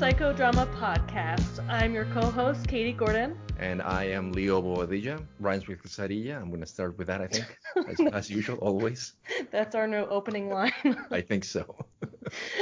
[0.00, 1.62] Psychodrama Podcast.
[1.68, 3.38] I'm your co-host, Katie Gordon.
[3.58, 5.22] And I am Leo Bobadilla.
[5.38, 6.40] Rhymes with quesadilla.
[6.40, 9.12] I'm going to start with that, I think, as, as usual, always.
[9.50, 10.72] That's our new opening line.
[11.10, 11.76] I think so.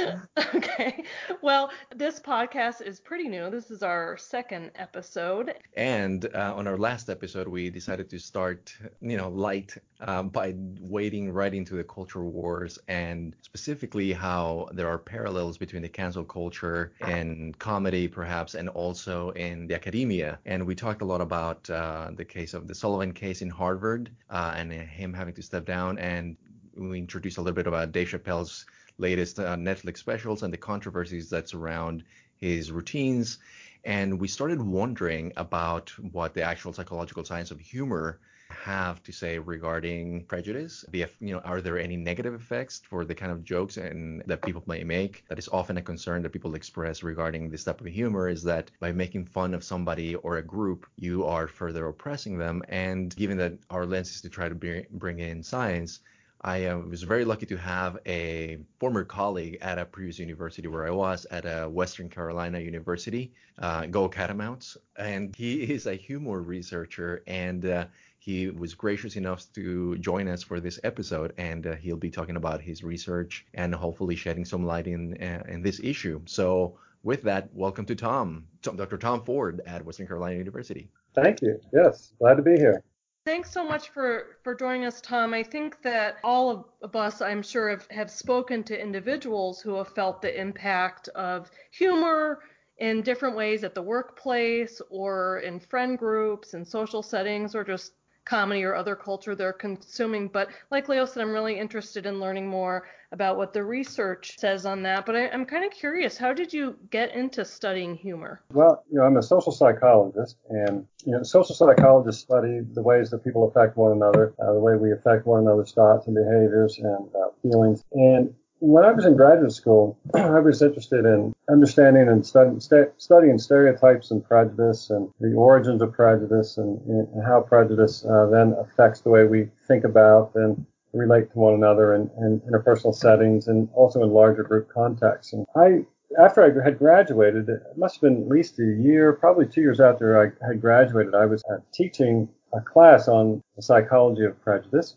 [0.55, 1.03] okay.
[1.41, 3.49] Well, this podcast is pretty new.
[3.49, 5.55] This is our second episode.
[5.75, 10.55] And uh, on our last episode, we decided to start, you know, light uh, by
[10.81, 16.23] wading right into the culture wars and specifically how there are parallels between the cancel
[16.23, 20.39] culture and comedy, perhaps, and also in the academia.
[20.45, 23.49] And we talked talked a lot about uh, the case of the Sullivan case in
[23.49, 25.99] Harvard uh, and him having to step down.
[25.99, 26.35] And
[26.75, 28.65] we introduced a little bit about Dave Chappelle's
[28.99, 32.03] latest uh, Netflix specials and the controversies that surround
[32.37, 33.39] his routines.
[33.83, 39.39] And we started wondering about what the actual psychological science of humor have to say
[39.39, 40.83] regarding prejudice?
[40.89, 44.41] The, you know, are there any negative effects for the kind of jokes and that
[44.41, 45.23] people may make?
[45.29, 48.71] That is often a concern that people express regarding this type of humor is that
[48.79, 52.63] by making fun of somebody or a group, you are further oppressing them.
[52.69, 55.99] And given that our lens is to try to bring, bring in science,
[56.41, 60.87] I uh, was very lucky to have a former colleague at a previous university where
[60.87, 66.41] I was at a Western Carolina University, uh, Go Catamounts, and he is a humor
[66.41, 67.85] researcher and uh,
[68.19, 72.35] he was gracious enough to join us for this episode, and uh, he'll be talking
[72.35, 76.21] about his research and hopefully shedding some light in uh, in this issue.
[76.25, 78.97] So, with that, welcome to Tom, Dr.
[78.97, 80.91] Tom Ford at Western Carolina University.
[81.15, 81.59] Thank you.
[81.73, 82.83] Yes, glad to be here.
[83.25, 85.33] Thanks so much for, for joining us, Tom.
[85.33, 89.89] I think that all of us, I'm sure, have, have spoken to individuals who have
[89.89, 92.39] felt the impact of humor
[92.77, 97.93] in different ways at the workplace or in friend groups and social settings or just
[98.25, 100.27] comedy or other culture they're consuming.
[100.27, 104.65] But like Leo said, I'm really interested in learning more about what the research says
[104.65, 105.05] on that.
[105.05, 108.41] But I, am kind of curious, how did you get into studying humor?
[108.53, 113.09] Well, you know, I'm a social psychologist, and you know, social psychologists study the ways
[113.11, 116.77] that people affect one another, uh, the way we affect one another's thoughts and behaviors
[116.77, 117.83] and uh, feelings.
[117.93, 122.91] And when I was in graduate school, I was interested in understanding and studying, st-
[122.97, 128.55] studying stereotypes and prejudice and the origins of prejudice and, and how prejudice uh, then
[128.59, 133.47] affects the way we think about and relate to one another in, in interpersonal settings
[133.47, 135.33] and also in larger group contexts.
[135.33, 135.85] And I,
[136.19, 139.79] after I had graduated, it must have been at least a year, probably two years
[139.79, 144.95] after I had graduated, I was uh, teaching a class on the psychology of prejudice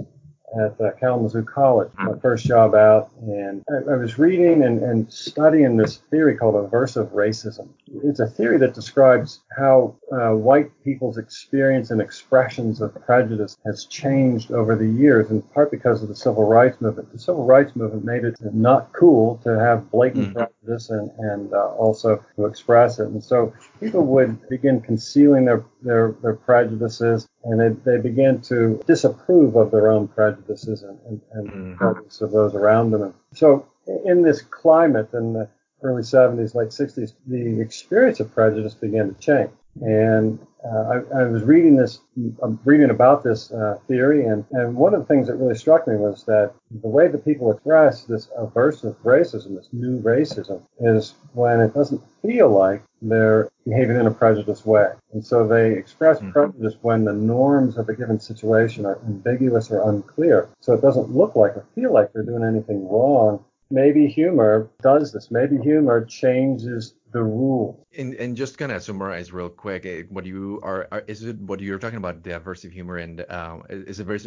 [0.61, 5.11] at uh, Kalamazoo College, my first job out, and I, I was reading and, and,
[5.11, 7.69] studying this theory called aversive racism.
[8.05, 13.85] It's a theory that describes how uh, white people's experience and expressions of prejudice has
[13.87, 17.13] changed over the years, in part because of the civil rights movement.
[17.13, 20.35] The civil rights movement made it not cool to have blatant mm.
[20.35, 25.65] prejudice and, and uh, also to express it, and so people would begin concealing their
[25.83, 31.21] their, their prejudices, and they, they began to disapprove of their own prejudices and, and,
[31.33, 31.75] and mm-hmm.
[31.75, 33.03] prejudice of those around them.
[33.03, 33.67] And so,
[34.05, 35.49] in this climate in the
[35.83, 39.51] early 70s, late 60s, the experience of prejudice began to change.
[39.81, 42.01] And uh, I, I, was reading this,
[42.43, 45.89] I'm reading about this uh, theory, and, and one of the things that really struck
[45.89, 51.15] me was that the way that people express this aversive racism, this new racism, is
[51.33, 54.93] when it doesn't feel like they're behaving in a prejudiced way.
[55.13, 56.31] And so they express mm-hmm.
[56.31, 60.49] prejudice when the norms of a given situation are ambiguous or unclear.
[60.61, 63.45] So it doesn't look like or feel like they're doing anything wrong.
[63.73, 65.31] Maybe humor does this.
[65.31, 67.87] Maybe humor changes the rule.
[67.97, 71.39] And, and just kind of summarize real quick, eh, what you are, are, is it
[71.39, 74.21] what you're talking about the aversive humor and uh, is it very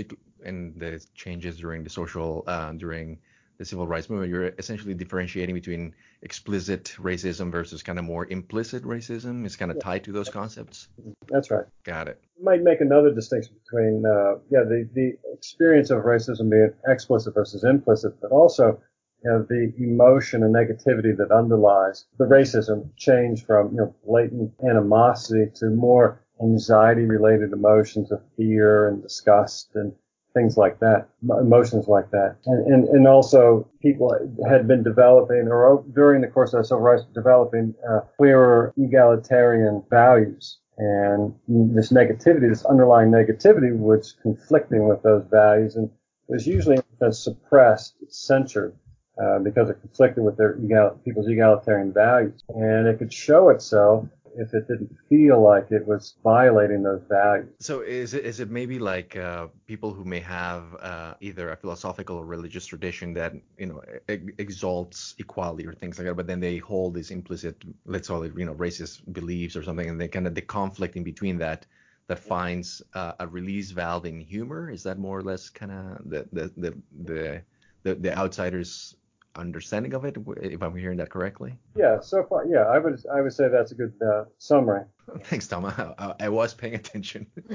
[0.44, 3.20] in the changes during the social uh, during
[3.58, 8.84] the civil rights movement, you're essentially differentiating between explicit racism versus kind of more implicit
[8.84, 9.46] racism.
[9.46, 9.84] It's kind of yeah.
[9.84, 10.90] tied to those concepts.
[11.30, 11.66] That's right.
[11.84, 12.20] Got it.
[12.38, 17.34] You might make another distinction between, uh, yeah, the, the experience of racism being explicit
[17.34, 18.82] versus implicit, but also
[19.24, 24.52] you know, the emotion and negativity that underlies the racism change from you know, blatant
[24.70, 29.94] animosity to more anxiety related emotions of fear and disgust and
[30.36, 32.36] things like that, emotions like that.
[32.46, 34.14] And, and, and also people
[34.48, 39.82] had been developing or during the course of the civil rights developing uh, clearer egalitarian
[39.90, 40.60] values.
[40.78, 45.90] And this negativity, this underlying negativity was conflicting with those values and
[46.28, 46.78] was usually
[47.12, 48.76] suppressed, censored.
[49.22, 54.06] Uh, because it conflicted with their egal- people's egalitarian values, and it could show itself
[54.38, 57.48] if it didn't feel like it was violating those values.
[57.60, 61.56] So is it is it maybe like uh, people who may have uh, either a
[61.56, 66.28] philosophical or religious tradition that you know e- exalts equality or things like that, but
[66.28, 70.00] then they hold these implicit, let's call it you know racist beliefs or something, and
[70.00, 71.66] they kind of the conflict in between that
[72.08, 74.70] that finds uh, a release valve in humor.
[74.70, 77.42] Is that more or less kind of the the the the
[77.84, 78.96] the, the outsiders
[79.38, 81.58] understanding of it, if I'm hearing that correctly.
[81.76, 84.86] Yeah, so far, yeah, I would I would say that's a good uh, summary.
[85.26, 85.66] Thanks, Tom.
[85.66, 87.28] I, I, was paying attention.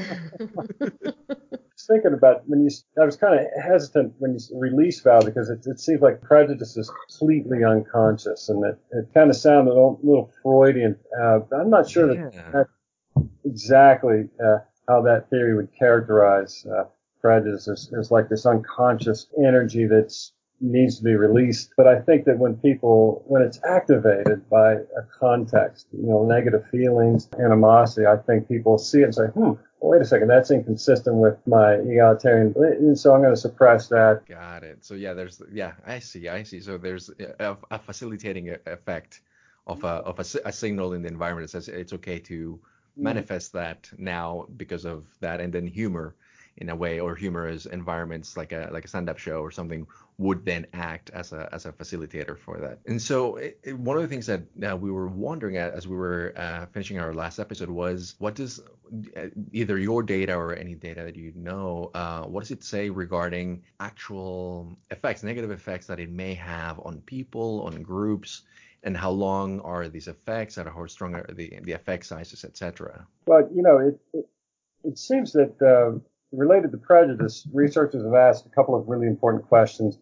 [0.81, 5.51] Just thinking about when you, I was kind of hesitant when you release valve because
[5.51, 9.75] it, it seems like prejudice is completely unconscious, and it, it kind of sounded a
[9.75, 10.97] little Freudian.
[11.21, 12.31] Uh, I'm not sure yeah.
[12.31, 12.69] that
[13.17, 16.85] that's exactly uh, how that theory would characterize uh,
[17.21, 17.69] prejudice.
[17.69, 21.73] It's, it's like this unconscious energy that's needs to be released.
[21.77, 26.65] But I think that when people, when it's activated by a context, you know, negative
[26.71, 31.17] feelings, animosity, I think people see it and say, hmm, wait a second, that's inconsistent
[31.17, 34.23] with my egalitarian, and so I'm going to suppress that.
[34.29, 34.85] Got it.
[34.85, 36.61] So yeah, there's, yeah, I see, I see.
[36.61, 39.23] So there's a, a facilitating effect
[39.67, 43.03] of a, of a, a, signal in the environment that says it's okay to mm-hmm.
[43.03, 46.15] manifest that now because of that, and then humor
[46.61, 49.87] in a way, or humorous environments like a like a stand-up show or something
[50.19, 52.79] would then act as a as a facilitator for that.
[52.87, 55.89] And so it, it, one of the things that uh, we were wondering at as
[55.89, 58.61] we were uh, finishing our last episode was what does
[59.17, 62.91] uh, either your data or any data that you know, uh, what does it say
[62.91, 68.43] regarding actual effects, negative effects that it may have on people, on groups?
[68.83, 73.07] and how long are these effects and how strong are the the effect sizes, etc.
[73.27, 74.27] Well, you know, it it,
[74.85, 75.99] it seems that uh,
[76.33, 79.99] related to prejudice, researchers have asked a couple of really important questions.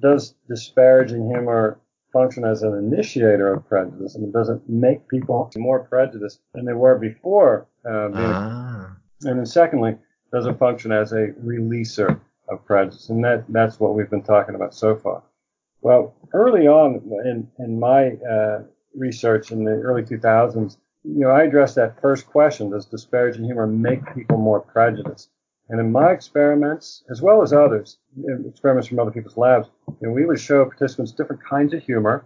[0.00, 1.78] Does disparaging humor
[2.12, 4.14] function as an initiator of prejudice?
[4.14, 8.96] And does it make people more prejudiced than they were before uh, being ah.
[9.24, 9.96] And then secondly,
[10.32, 13.08] does it function as a releaser of prejudice?
[13.08, 15.22] And that, that's what we've been talking about so far.
[15.80, 18.62] Well, early on in, in my uh,
[18.94, 23.66] research in the early 2000s, you know, I addressed that first question, does disparaging humor
[23.66, 25.30] make people more prejudiced?
[25.70, 27.98] And in my experiments, as well as others,
[28.46, 29.68] experiments from other people's labs,
[30.00, 32.24] you know, we would show participants different kinds of humor,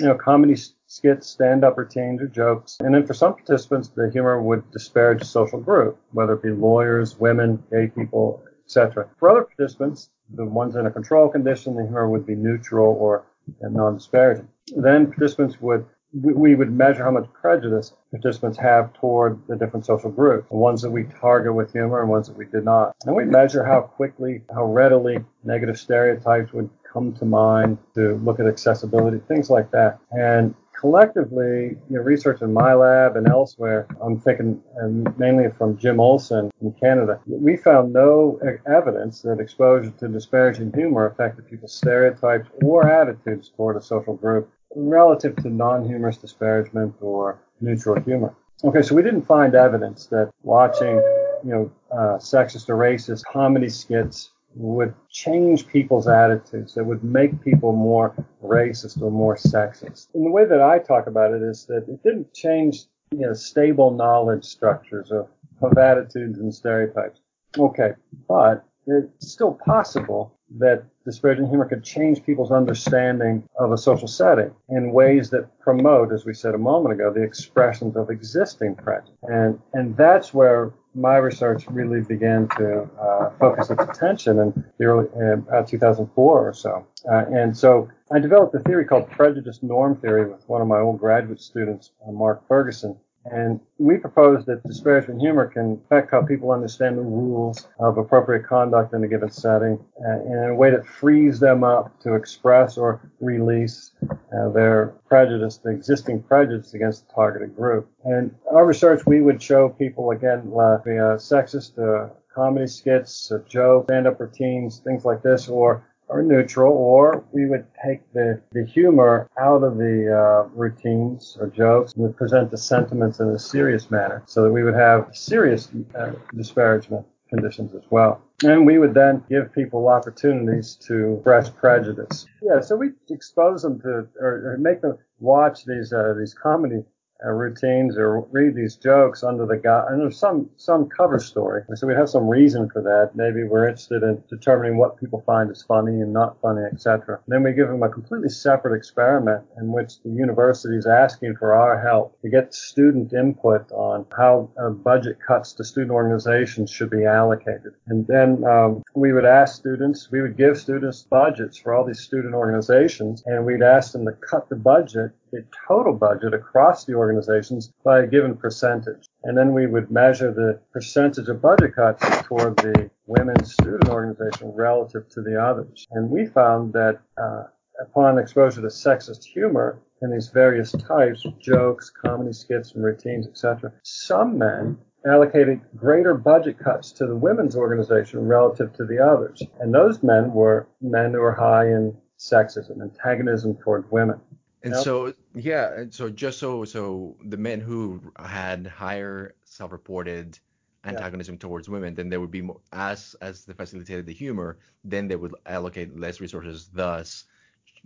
[0.00, 0.56] you know, comedy
[0.86, 2.78] skits, stand-up routines, or jokes.
[2.80, 6.50] And then for some participants, the humor would disparage a social group, whether it be
[6.50, 9.08] lawyers, women, gay people, etc.
[9.18, 13.24] For other participants, the ones in a control condition, the humor would be neutral or
[13.60, 14.48] non-disparaging.
[14.74, 15.84] Then participants would
[16.22, 20.82] we would measure how much prejudice participants have toward the different social groups, the ones
[20.82, 22.94] that we target with humor and ones that we did not.
[23.04, 28.38] And we measure how quickly, how readily negative stereotypes would come to mind to look
[28.38, 29.98] at accessibility, things like that.
[30.12, 35.78] And collectively, you know, research in my lab and elsewhere, I'm thinking um, mainly from
[35.78, 41.74] Jim Olson in Canada, we found no evidence that exposure to disparaging humor affected people's
[41.74, 48.34] stereotypes or attitudes toward a social group relative to non-humorous disparagement or neutral humor.
[48.62, 50.96] Okay, so we didn't find evidence that watching,
[51.44, 57.42] you know, uh, sexist or racist comedy skits would change people's attitudes, that would make
[57.42, 60.08] people more racist or more sexist.
[60.14, 63.34] And the way that I talk about it is that it didn't change, you know,
[63.34, 65.28] stable knowledge structures of,
[65.60, 67.20] of attitudes and stereotypes.
[67.58, 67.92] Okay,
[68.28, 74.52] but it's still possible that disparaging humor could change people's understanding of a social setting
[74.68, 79.10] in ways that promote, as we said a moment ago, the expressions of existing prejudice.
[79.22, 84.84] And, and that's where my research really began to uh, focus its attention in the
[84.84, 85.08] early
[85.52, 86.86] uh, 2004 or so.
[87.10, 90.78] Uh, and so I developed a theory called prejudice norm theory with one of my
[90.78, 92.96] old graduate students, uh, Mark Ferguson.
[93.26, 98.46] And we propose that disparagement humor can affect how people understand the rules of appropriate
[98.46, 102.76] conduct in a given setting uh, in a way that frees them up to express
[102.76, 107.88] or release uh, their prejudice, the existing prejudice against the targeted group.
[108.04, 113.38] And our research, we would show people, again, uh, the sexist uh, comedy skits, uh,
[113.48, 118.64] jokes, stand-up routines, things like this, or or neutral, or we would take the, the
[118.64, 123.90] humor out of the uh, routines or jokes and present the sentiments in a serious
[123.90, 128.22] manner so that we would have serious uh, disparagement conditions as well.
[128.44, 132.26] And we would then give people opportunities to express prejudice.
[132.42, 136.84] Yeah, so we expose them to or, or make them watch these uh, these comedy
[137.24, 141.62] uh, routines or read these jokes under the guy under some some cover story.
[141.74, 143.12] So we have some reason for that.
[143.14, 147.20] Maybe we're interested in determining what people find is funny and not funny, etc.
[147.28, 151.54] Then we give them a completely separate experiment in which the university is asking for
[151.54, 156.90] our help to get student input on how uh, budget cuts to student organizations should
[156.90, 157.74] be allocated.
[157.86, 162.00] And then um, we would ask students, we would give students budgets for all these
[162.00, 166.94] student organizations, and we'd ask them to cut the budget the total budget across the
[166.94, 169.08] organizations by a given percentage.
[169.24, 174.52] And then we would measure the percentage of budget cuts toward the women's student organization
[174.54, 175.86] relative to the others.
[175.90, 177.44] And we found that uh,
[177.82, 183.72] upon exposure to sexist humor in these various types, jokes, comedy skits, and routines, etc.,
[183.82, 189.42] some men allocated greater budget cuts to the women's organization relative to the others.
[189.60, 194.20] And those men were men who were high in sexism, antagonism toward women.
[194.64, 194.82] And yep.
[194.82, 200.38] so yeah, and so just so so the men who had higher self-reported
[200.84, 201.40] antagonism yeah.
[201.40, 205.16] towards women, then there would be more, as as they facilitated the humor, then they
[205.16, 207.24] would allocate less resources, thus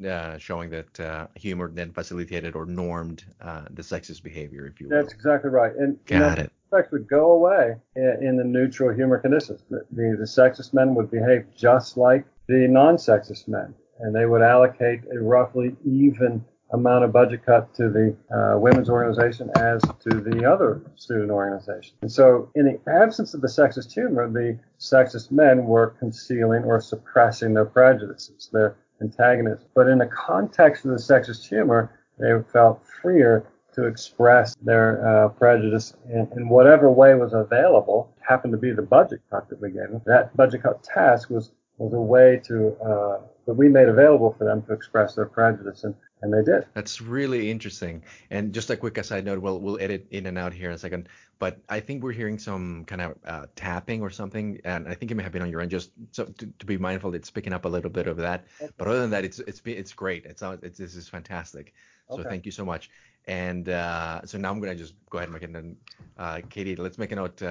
[0.09, 4.89] uh, showing that uh, humor then facilitated or normed uh, the sexist behavior, if you
[4.89, 4.97] will.
[4.97, 5.75] That's exactly right.
[5.75, 6.53] And got you know, it.
[6.71, 9.63] Effects would go away in, in the neutral humor conditions.
[9.69, 14.43] The, the, the sexist men would behave just like the non-sexist men, and they would
[14.43, 20.21] allocate a roughly even amount of budget cut to the uh, women's organization as to
[20.21, 21.97] the other student organization.
[22.03, 26.81] And so, in the absence of the sexist humor, the sexist men were concealing or
[26.81, 29.65] suppressing their prejudices, their antagonists.
[29.75, 35.29] But in the context of the sexist humor, they felt freer to express their uh,
[35.29, 38.13] prejudice in, in, whatever way was available.
[38.29, 40.03] Happened to be the budget cut that we gave them.
[40.05, 44.45] That budget cut task was was a way to uh, that we made available for
[44.45, 45.85] them to express their prejudice.
[45.85, 46.67] And and they did.
[46.75, 48.03] That's really interesting.
[48.31, 50.79] And just a quick aside note, we'll we'll edit in and out here in a
[50.79, 51.09] second.
[51.39, 55.11] But I think we're hearing some kind of uh, tapping or something, and I think
[55.11, 55.71] it may have been on your end.
[55.71, 58.47] Just so to, to be mindful, it's picking up a little bit of that.
[58.61, 58.73] Okay.
[58.77, 60.25] But other than that, it's it's it's great.
[60.27, 61.75] It's, it's this is fantastic.
[62.09, 62.29] So okay.
[62.29, 62.91] thank you so much.
[63.27, 65.55] And uh, so now I'm gonna just go ahead and make it.
[65.55, 65.77] And
[66.17, 67.43] uh, Katie, let's make a note.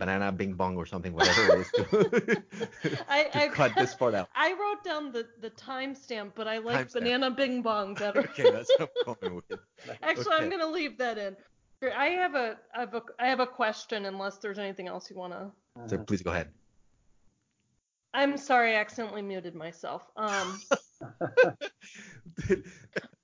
[0.00, 2.42] Banana bing bong or something, whatever it is to,
[3.08, 4.30] I, to I, cut this part out.
[4.34, 8.20] I wrote down the, the timestamp, but I like banana bing bong better.
[8.20, 9.60] okay, that's what I'm going with.
[10.02, 10.44] Actually, okay.
[10.44, 11.36] I'm gonna leave that in.
[11.94, 15.16] I have a I have a I have a question unless there's anything else you
[15.16, 15.50] wanna.
[15.86, 16.48] So please go ahead.
[18.14, 20.10] I'm sorry, I accidentally muted myself.
[20.16, 20.60] Um.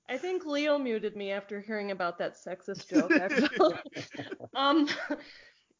[0.09, 3.11] I think Leo muted me after hearing about that sexist joke.
[3.11, 3.77] Actually.
[4.55, 4.87] um,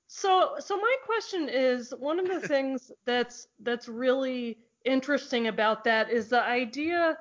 [0.08, 6.10] so so my question is one of the things that's that's really interesting about that
[6.10, 7.18] is the idea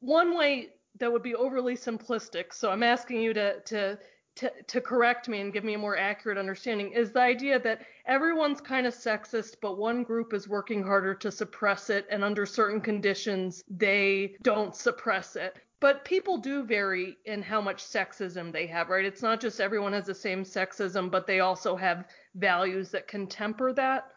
[0.00, 2.52] one way that would be overly simplistic.
[2.52, 3.98] So I'm asking you to to
[4.34, 7.82] to, to correct me and give me a more accurate understanding is the idea that
[8.06, 12.46] everyone's kind of sexist, but one group is working harder to suppress it, and under
[12.46, 18.68] certain conditions, they don't suppress it but people do vary in how much sexism they
[18.68, 19.04] have, right?
[19.04, 23.26] It's not just everyone has the same sexism, but they also have values that can
[23.26, 24.08] temper that.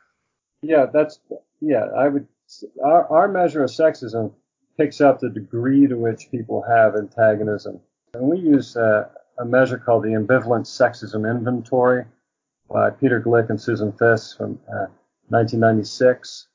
[0.62, 1.20] Yeah, that's
[1.62, 1.86] yeah.
[1.98, 2.28] I would
[2.84, 4.34] our, our measure of sexism
[4.78, 7.80] picks up the degree to which people have antagonism,
[8.14, 12.06] and we use uh, a measure called the ambivalent sexism inventory
[12.70, 14.88] by Peter Glick and Susan Fiske from uh,
[15.30, 16.48] 1996,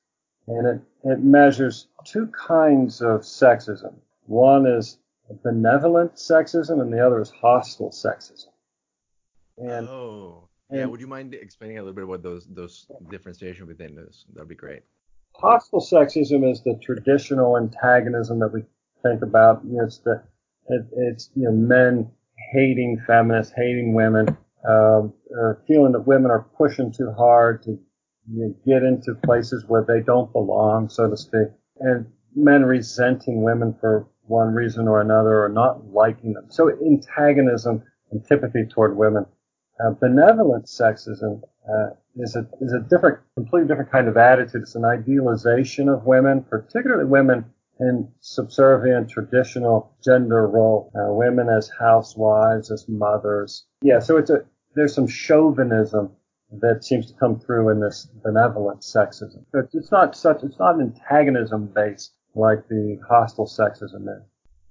[0.48, 3.94] and it it measures two kinds of sexism.
[4.26, 4.98] One is
[5.42, 8.48] benevolent sexism and the other is hostile sexism.
[9.58, 10.84] And, oh, yeah.
[10.86, 14.24] Would you mind explaining a little bit what those those differentiation within this?
[14.34, 14.82] That'd be great.
[15.34, 18.62] Hostile sexism is the traditional antagonism that we
[19.02, 19.62] think about.
[19.64, 20.22] You know, it's the
[20.68, 22.10] it, it's you know men
[22.52, 24.28] hating feminists, hating women,
[24.68, 27.78] um, or feeling that women are pushing too hard to
[28.32, 31.48] you know, get into places where they don't belong, so to speak,
[31.80, 36.46] and men resenting women for one reason or another or not liking them.
[36.50, 39.26] So antagonism, antipathy toward women.
[39.82, 44.62] Uh, benevolent sexism uh, is a is a different, completely different kind of attitude.
[44.62, 47.44] It's an idealization of women, particularly women
[47.78, 50.92] in subservient traditional gender role.
[50.94, 53.64] Uh, women as housewives, as mothers.
[53.82, 54.44] Yeah, so it's a
[54.74, 56.12] there's some chauvinism
[56.60, 59.44] that seems to come through in this benevolent sexism.
[59.72, 64.29] It's not such it's not an antagonism based like the hostile sexism is.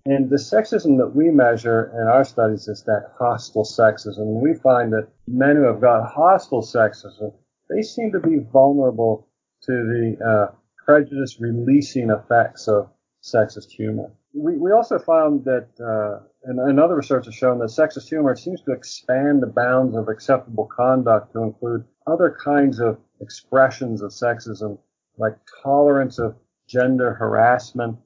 [0.09, 4.17] And the sexism that we measure in our studies is that hostile sexism.
[4.17, 7.31] And we find that men who have got hostile sexism,
[7.69, 9.27] they seem to be vulnerable
[9.65, 12.89] to the uh, prejudice releasing effects of
[13.21, 14.11] sexist humor.
[14.33, 18.35] We, we also found that uh, and, and other research has shown that sexist humor
[18.35, 24.09] seems to expand the bounds of acceptable conduct to include other kinds of expressions of
[24.09, 24.79] sexism,
[25.19, 26.35] like tolerance of
[26.67, 27.97] gender harassment,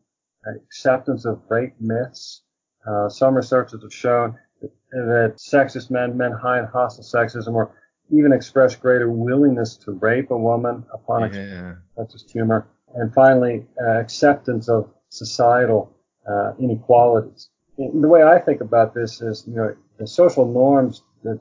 [0.45, 2.43] acceptance of rape myths.
[2.87, 7.75] Uh, some researchers have shown that, that sexist men, men hide hostile sexism, or
[8.09, 11.75] even express greater willingness to rape a woman upon yeah.
[11.97, 12.67] sexist humor.
[12.95, 15.95] And finally, uh, acceptance of societal
[16.29, 17.49] uh, inequalities.
[17.77, 21.39] The way I think about this is, you know, the social norms that,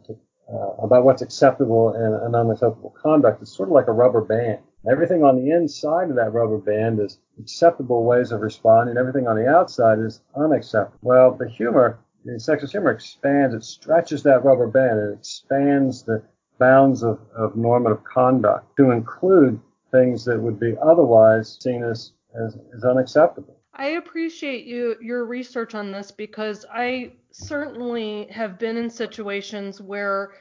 [0.53, 4.61] uh, about what's acceptable and, and unacceptable conduct is sort of like a rubber band.
[4.91, 8.97] Everything on the inside of that rubber band is acceptable ways of responding.
[8.97, 10.99] Everything on the outside is unacceptable.
[11.03, 14.99] Well, the humor, the sexist humor expands, it stretches that rubber band.
[14.99, 16.23] It expands the
[16.59, 19.61] bounds of, of normative conduct to include
[19.93, 23.57] things that would be otherwise seen as, as, as unacceptable.
[23.75, 30.33] I appreciate you your research on this because I certainly have been in situations where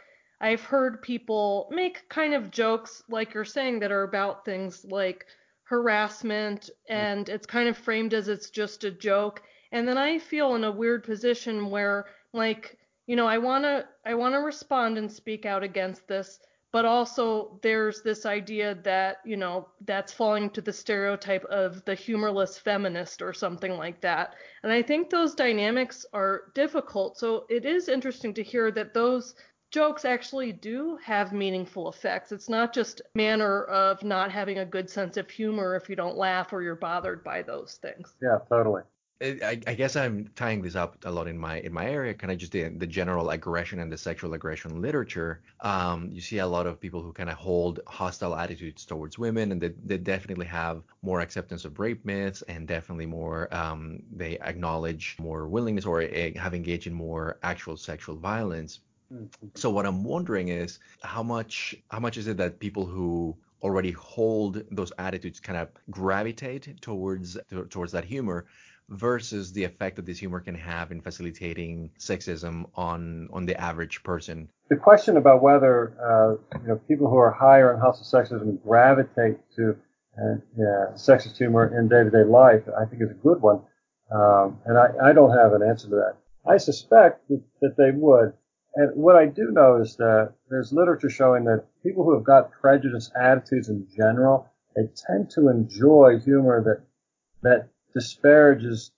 [0.41, 5.27] I've heard people make kind of jokes like you're saying that are about things like
[5.65, 6.95] harassment mm.
[6.95, 9.43] and it's kind of framed as it's just a joke.
[9.71, 13.86] And then I feel in a weird position where like you know I want to
[14.05, 16.39] I want to respond and speak out against this
[16.71, 21.95] but also there's this idea that you know that's falling to the stereotype of the
[21.95, 24.36] humorless feminist or something like that.
[24.63, 27.17] And i think those dynamics are difficult.
[27.17, 29.36] So it is interesting to hear that those
[29.71, 34.89] jokes actually do have meaningful effects it's not just manner of not having a good
[34.89, 38.81] sense of humor if you don't laugh or you're bothered by those things yeah totally
[39.21, 42.31] I, I, guess I'm tying this up a lot in my in my area, kind
[42.31, 45.41] of just the, the general aggression and the sexual aggression literature.
[45.59, 49.51] Um, you see a lot of people who kind of hold hostile attitudes towards women,
[49.51, 54.39] and they, they definitely have more acceptance of rape myths, and definitely more um, they
[54.39, 58.79] acknowledge more willingness or uh, have engaged in more actual sexual violence.
[59.55, 63.91] So what I'm wondering is how much how much is it that people who already
[63.91, 67.37] hold those attitudes kind of gravitate towards
[67.69, 68.45] towards that humor
[68.89, 74.03] versus the effect that this humor can have in facilitating sexism on on the average
[74.03, 74.49] person.
[74.69, 79.37] The question about whether uh, you know people who are higher in hostile sexism gravitate
[79.55, 79.75] to
[80.17, 83.61] uh, yeah, sexist humor in day-to-day life, I think is a good one,
[84.11, 86.17] um, and I, I don't have an answer to that.
[86.45, 88.33] I suspect that, that they would.
[88.75, 92.51] And what I do know is that there's literature showing that people who have got
[92.51, 96.84] prejudiced attitudes in general, they tend to enjoy humor that
[97.44, 98.92] that disparages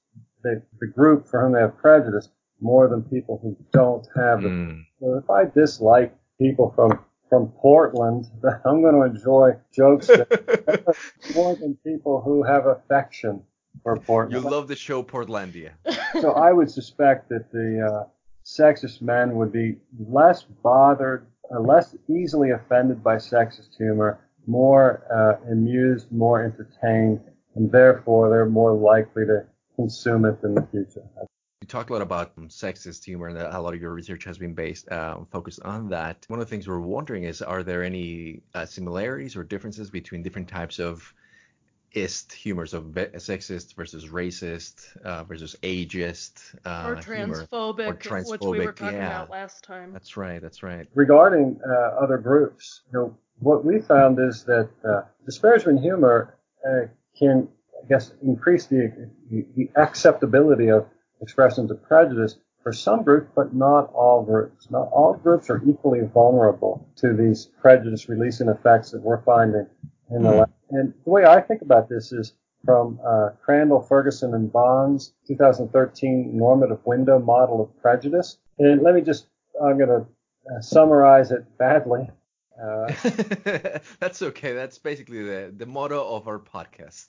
[0.44, 2.30] the, the group for whom they have prejudice
[2.62, 4.52] more than people who don't have it.
[4.52, 4.86] Mm.
[5.00, 8.26] So if I dislike people from from Portland,
[8.66, 10.96] I'm going to enjoy jokes that
[11.36, 13.42] more than people who have affection
[13.82, 14.44] for Portland.
[14.44, 15.72] You love the show Portlandia.
[16.22, 18.08] so I would suspect that the uh,
[18.43, 19.77] sexist men would be
[20.08, 27.21] less bothered, uh, less easily offended by sexist humor, more uh, amused, more entertained,
[27.56, 31.03] and therefore they're more likely to consume it in the future.
[31.62, 34.53] You talked a lot about sexist humor, and a lot of your research has been
[34.53, 36.25] based uh, focused on that.
[36.27, 40.23] One of the things we're wondering is, are there any uh, similarities or differences between
[40.23, 41.13] different types of
[41.93, 48.41] ist humor, so sexist versus racist uh, versus ageist, uh, or transphobic, or transphobic, which
[48.41, 49.23] we were talking yeah.
[49.23, 49.93] about last time.
[49.93, 50.41] That's right.
[50.41, 50.88] That's right.
[50.95, 56.36] Regarding uh, other groups, you know, what we found is that uh, disparagement humor
[56.67, 57.47] uh, can,
[57.84, 60.88] I guess, increase the, the acceptability of
[61.21, 64.71] expressions of prejudice for some groups, but not all groups.
[64.71, 69.67] Not all groups are equally vulnerable to these prejudice releasing effects that we're finding
[70.15, 70.39] in the mm.
[70.39, 70.52] lab.
[70.71, 72.34] And the way I think about this is
[72.65, 78.38] from uh, Crandall, Ferguson, and Bahns' 2013 normative window model of prejudice.
[78.60, 79.28] And let me just,
[79.62, 80.06] I'm going to
[80.52, 82.10] uh, summarize it badly.
[82.62, 82.93] Uh,
[83.99, 84.54] That's okay.
[84.54, 87.08] That's basically the, the motto of our podcast.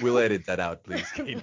[0.02, 1.06] we'll edit that out, please.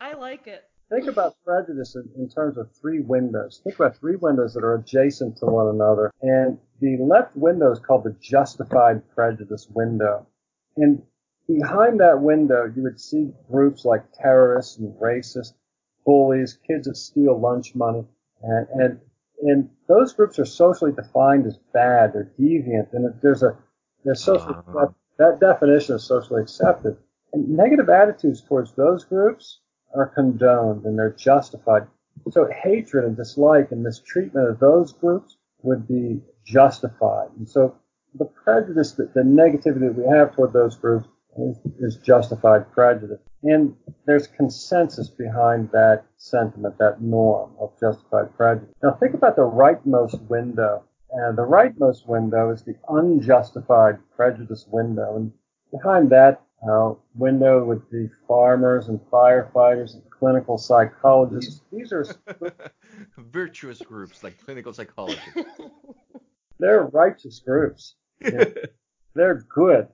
[0.00, 0.64] I like it.
[0.88, 3.60] Think about prejudice in, in, terms of three windows.
[3.64, 6.12] Think about three windows that are adjacent to one another.
[6.22, 10.26] And the left window is called the justified prejudice window.
[10.76, 11.02] And
[11.48, 15.54] behind that window, you would see groups like terrorists and racists,
[16.04, 18.04] bullies, kids that steal lunch money,
[18.42, 19.00] and, and
[19.42, 22.12] and those groups are socially defined as bad.
[22.12, 23.56] They're deviant, and there's a
[24.04, 24.86] there's socially uh-huh.
[25.18, 26.96] that definition is socially accepted.
[27.32, 29.60] And negative attitudes towards those groups
[29.94, 31.86] are condoned and they're justified.
[32.30, 37.28] So hatred and dislike and mistreatment of those groups would be justified.
[37.38, 37.76] And so
[38.14, 43.20] the prejudice, that the negativity that we have toward those groups is, is justified prejudice.
[43.42, 48.74] And there's consensus behind that sentiment, that norm of justified prejudice.
[48.82, 50.84] Now think about the rightmost window.
[51.12, 55.16] And the rightmost window is the unjustified prejudice window.
[55.16, 55.32] And
[55.70, 61.60] behind that uh, window with the farmers and firefighters and clinical psychologists.
[61.72, 62.06] These are
[63.18, 65.28] virtuous groups like clinical psychologists.
[66.58, 67.96] They're righteous groups.
[68.20, 69.88] They're good.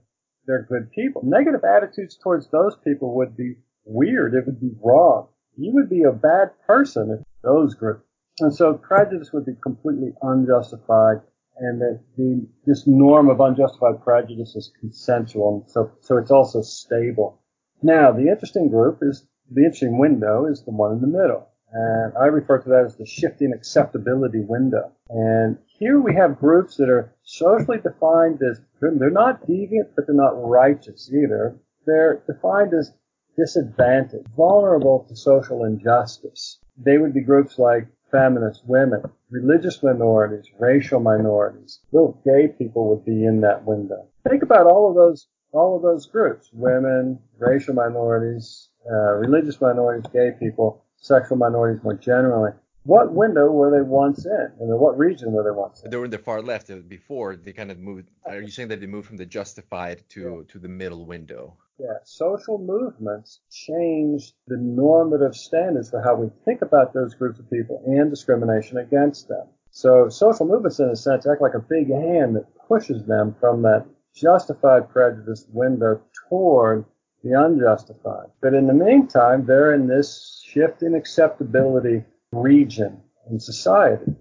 [0.46, 1.22] They're good people.
[1.24, 4.34] Negative attitudes towards those people would be weird.
[4.34, 5.28] It would be wrong.
[5.56, 8.04] You would be a bad person if those groups.
[8.40, 11.20] And so prejudice would be completely unjustified
[11.58, 15.64] and that the, this norm of unjustified prejudice is consensual.
[15.68, 17.40] So, so it's also stable.
[17.82, 21.48] Now, the interesting group is, the interesting window is the one in the middle.
[21.72, 24.92] And I refer to that as the shifting acceptability window.
[25.08, 30.14] And here we have groups that are socially defined as, they're not deviant, but they're
[30.14, 31.56] not righteous either.
[31.86, 32.92] They're defined as
[33.36, 36.58] disadvantaged, vulnerable to social injustice.
[36.76, 41.80] They would be groups like feminist women, religious minorities, racial minorities.
[41.90, 44.06] Little gay people would be in that window.
[44.28, 50.08] Think about all of those, all of those groups, women, racial minorities, uh, religious minorities,
[50.12, 52.52] gay people, sexual minorities more generally.
[52.84, 54.48] What window were they once in?
[54.58, 55.90] And what region were they once in?
[55.90, 58.08] They were in the far left before they kind of moved.
[58.26, 60.52] Are you saying that they moved from the justified to yeah.
[60.52, 61.56] to the middle window?
[61.78, 67.50] Yeah, social movements change the normative standards for how we think about those groups of
[67.50, 69.46] people and discrimination against them.
[69.70, 73.62] So social movements, in a sense, act like a big hand that pushes them from
[73.62, 76.84] that justified prejudice window toward
[77.24, 78.28] the unjustified.
[78.40, 84.14] But in the meantime, they're in this shift in acceptability region in society.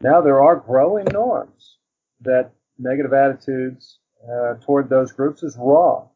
[0.00, 1.76] Now there are growing norms
[2.22, 3.98] that negative attitudes
[4.30, 6.08] uh, toward those groups is wrong.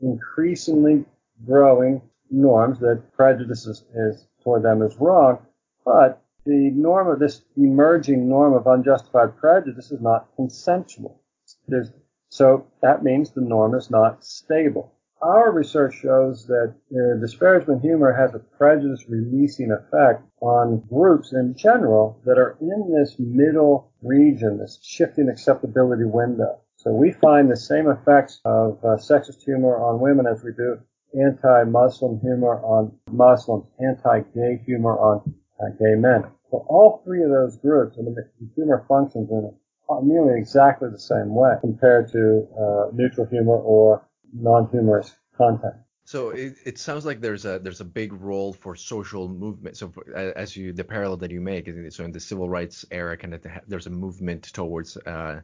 [0.00, 1.04] Increasingly
[1.46, 2.00] growing
[2.30, 5.38] norms that prejudice is, is toward them is wrong,
[5.84, 11.20] but the norm of this emerging norm of unjustified prejudice is not consensual.
[11.68, 11.90] There's,
[12.28, 14.92] so that means the norm is not stable.
[15.22, 21.54] Our research shows that uh, disparagement humor has a prejudice releasing effect on groups in
[21.56, 26.60] general that are in this middle region, this shifting acceptability window.
[26.84, 30.78] So we find the same effects of uh, sexist humor on women as we do
[31.18, 36.24] anti-Muslim humor on Muslims, anti-gay humor on uh, gay men.
[36.50, 39.54] So all three of those groups, I mean, the humor functions in
[40.02, 45.74] nearly exactly the same way compared to uh, neutral humor or non-humorous content.
[46.04, 49.76] So it, it sounds like there's a there's a big role for social movement.
[49.76, 53.16] So for, as you the parallel that you make, so in the civil rights era,
[53.16, 55.40] kind of there's a movement towards uh,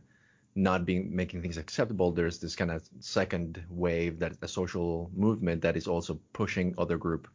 [0.55, 2.11] not being making things acceptable.
[2.11, 6.99] There's this kind of second wave that a social movement that is also pushing other
[6.99, 7.29] group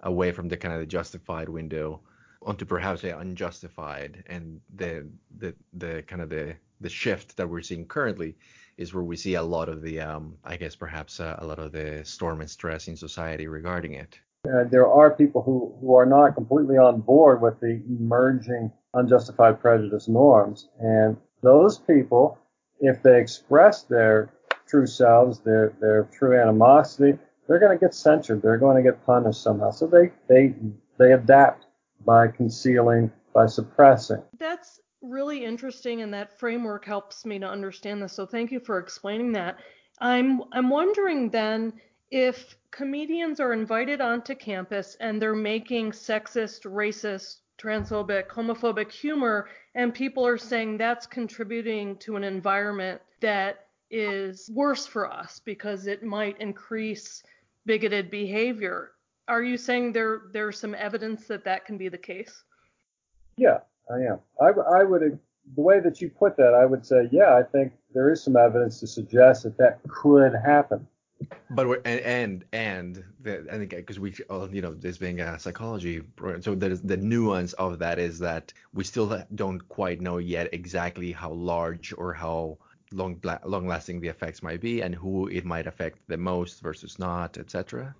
[0.00, 2.00] away from the kind of the justified window
[2.42, 5.06] onto perhaps the unjustified, and the
[5.38, 8.36] the the kind of the the shift that we're seeing currently
[8.76, 11.58] is where we see a lot of the, um, I guess perhaps uh, a lot
[11.58, 14.18] of the storm and stress in society regarding it.
[14.46, 19.60] Uh, there are people who, who are not completely on board with the emerging unjustified
[19.60, 20.68] prejudice norms.
[20.78, 22.38] And those people,
[22.80, 24.30] if they express their
[24.66, 28.42] true selves, their, their true animosity, they're going to get censored.
[28.42, 29.70] They're going to get punished somehow.
[29.70, 30.54] So they, they,
[30.98, 31.66] they adapt
[32.04, 34.22] by concealing, by suppressing.
[34.38, 38.12] That's really interesting and that framework helps me to understand this.
[38.12, 39.58] So thank you for explaining that.
[39.98, 41.72] I'm I'm wondering then
[42.10, 49.94] if comedians are invited onto campus and they're making sexist, racist, transphobic, homophobic humor and
[49.94, 56.02] people are saying that's contributing to an environment that is worse for us because it
[56.02, 57.22] might increase
[57.64, 58.92] bigoted behavior.
[59.28, 62.42] Are you saying there there's some evidence that that can be the case?
[63.36, 63.58] Yeah,
[63.90, 64.18] I am.
[64.40, 64.48] I,
[64.80, 65.18] I would,
[65.54, 68.36] the way that you put that, I would say, yeah, I think there is some
[68.36, 70.86] evidence to suggest that that could happen.
[71.50, 75.20] But we're, and and and the, I think because we all you know this being
[75.20, 76.02] a uh, psychology
[76.40, 81.12] so the the nuance of that is that we still don't quite know yet exactly
[81.12, 82.58] how large or how
[82.92, 86.98] long long lasting the effects might be and who it might affect the most versus
[86.98, 87.94] not etc.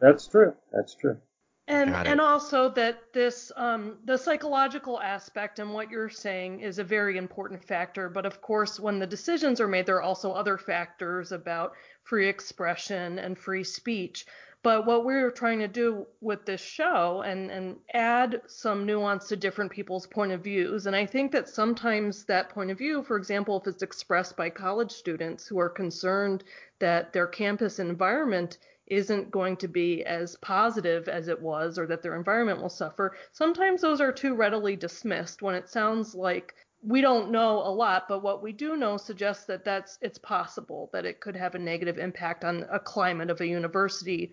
[0.00, 0.54] That's true.
[0.72, 1.18] That's true.
[1.68, 6.84] And and also that this um, the psychological aspect and what you're saying is a
[6.84, 8.08] very important factor.
[8.08, 11.72] But of course, when the decisions are made, there are also other factors about
[12.04, 14.26] free expression and free speech.
[14.66, 19.36] But what we're trying to do with this show and, and add some nuance to
[19.36, 20.88] different people's point of views.
[20.88, 24.50] And I think that sometimes that point of view, for example, if it's expressed by
[24.50, 26.42] college students who are concerned
[26.80, 32.02] that their campus environment isn't going to be as positive as it was or that
[32.02, 37.00] their environment will suffer, sometimes those are too readily dismissed when it sounds like we
[37.00, 41.06] don't know a lot, but what we do know suggests that that's it's possible that
[41.06, 44.32] it could have a negative impact on a climate of a university,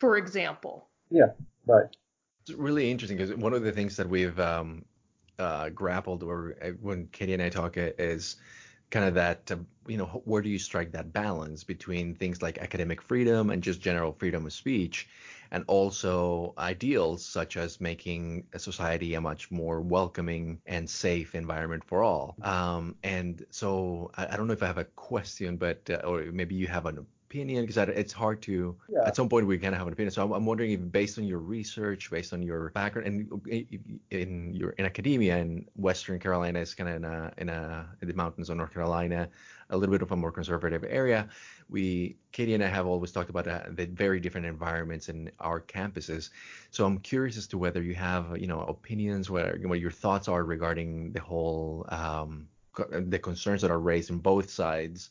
[0.00, 0.88] for example.
[1.10, 1.32] Yeah,
[1.66, 1.86] right.
[2.42, 4.84] It's really interesting because one of the things that we've um,
[5.38, 8.36] uh, grappled or uh, when Katie and I talk is
[8.90, 12.58] kind of that uh, you know where do you strike that balance between things like
[12.58, 15.08] academic freedom and just general freedom of speech
[15.52, 21.84] and also ideals such as making a society a much more welcoming and safe environment
[21.84, 25.88] for all um, and so I, I, don't know if i have a question but
[25.88, 29.06] uh, or maybe you have an opinion because it's hard to yeah.
[29.06, 30.10] at some point we kind of have an opinion.
[30.10, 33.70] So I'm, I'm, wondering if based on your research based on your background and
[34.10, 38.08] in your in academia in western carolina is kind of in a, in a in
[38.08, 39.28] the mountains of north carolina
[39.70, 41.28] a little bit of a more conservative area.
[41.68, 45.60] We katie and i have always talked about uh, the very different environments in our
[45.60, 46.30] campuses.
[46.72, 50.26] So i'm curious as to whether you have you know opinions where what your thoughts
[50.26, 52.48] are regarding the whole um,
[52.90, 55.10] the concerns that are raised in both sides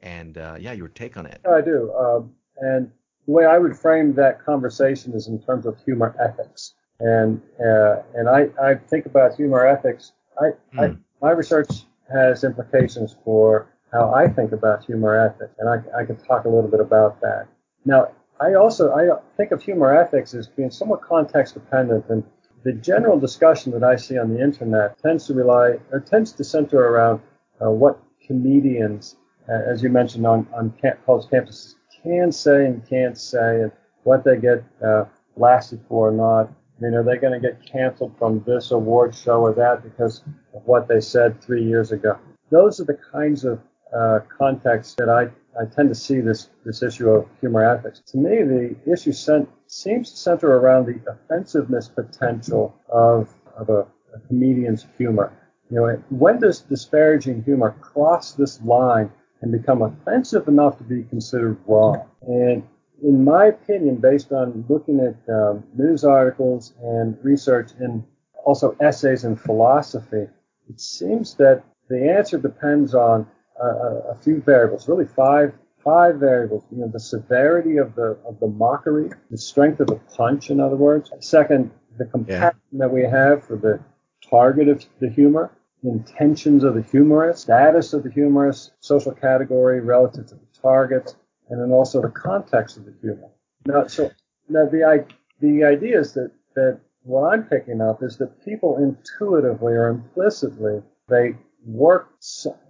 [0.00, 1.40] and uh, yeah, your take on it.
[1.48, 1.92] I do.
[1.94, 2.90] Um, and
[3.26, 6.74] the way I would frame that conversation is in terms of humor ethics.
[7.00, 10.12] And uh, and I, I think about humor ethics.
[10.40, 10.80] I, hmm.
[10.80, 11.68] I my research
[12.12, 16.48] has implications for how I think about humor ethics, and I, I could talk a
[16.48, 17.48] little bit about that.
[17.84, 22.24] Now, I also I think of humor ethics as being somewhat context dependent, and
[22.64, 26.44] the general discussion that I see on the internet tends to rely or tends to
[26.44, 27.20] center around
[27.64, 29.16] uh, what comedians
[29.48, 33.72] as you mentioned on, on college campuses, can say and can't say, and
[34.04, 35.04] what they get uh,
[35.36, 36.48] blasted for or not.
[36.48, 40.22] I mean, are they going to get canceled from this award show or that because
[40.54, 42.18] of what they said three years ago?
[42.50, 43.60] Those are the kinds of
[43.96, 45.24] uh, contexts that I,
[45.60, 48.00] I tend to see this, this issue of humor ethics.
[48.12, 53.86] To me, the issue sent, seems to center around the offensiveness potential of, of a,
[54.14, 55.32] a comedian's humor.
[55.70, 59.10] You know, when does disparaging humor cross this line
[59.42, 62.02] and become offensive enough to be considered wrong.
[62.22, 62.62] And
[63.02, 68.02] in my opinion, based on looking at um, news articles and research and
[68.44, 70.26] also essays in philosophy,
[70.68, 73.26] it seems that the answer depends on
[73.60, 75.52] a, a few variables, really five
[75.84, 76.64] five variables.
[76.72, 80.60] You know, the severity of the of the mockery, the strength of the punch, in
[80.60, 81.12] other words.
[81.20, 82.78] Second, the compassion yeah.
[82.78, 83.80] that we have for the
[84.28, 85.52] target of the humor
[85.86, 91.14] intentions of the humorist, status of the humorist, social category relative to the target,
[91.48, 93.28] and then also the context of the humor.
[93.66, 94.10] Now, so
[94.48, 95.06] now the
[95.40, 100.82] the idea is that that what I'm picking up is that people intuitively or implicitly
[101.08, 102.08] they work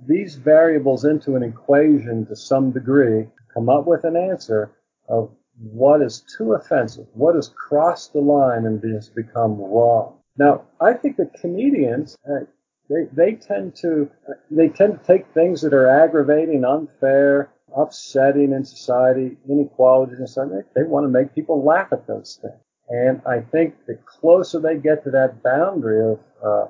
[0.07, 4.72] these variables into an equation to some degree, come up with an answer
[5.09, 10.18] of what is too offensive, what has crossed the line and has become wrong.
[10.38, 12.44] Now, I think that comedians, uh,
[12.88, 14.11] they, they tend to
[14.51, 20.62] they tend to take things that are aggravating, unfair, upsetting in society, inequalities and something.
[20.75, 22.61] They want to make people laugh at those things.
[22.88, 26.66] And I think the closer they get to that boundary of uh,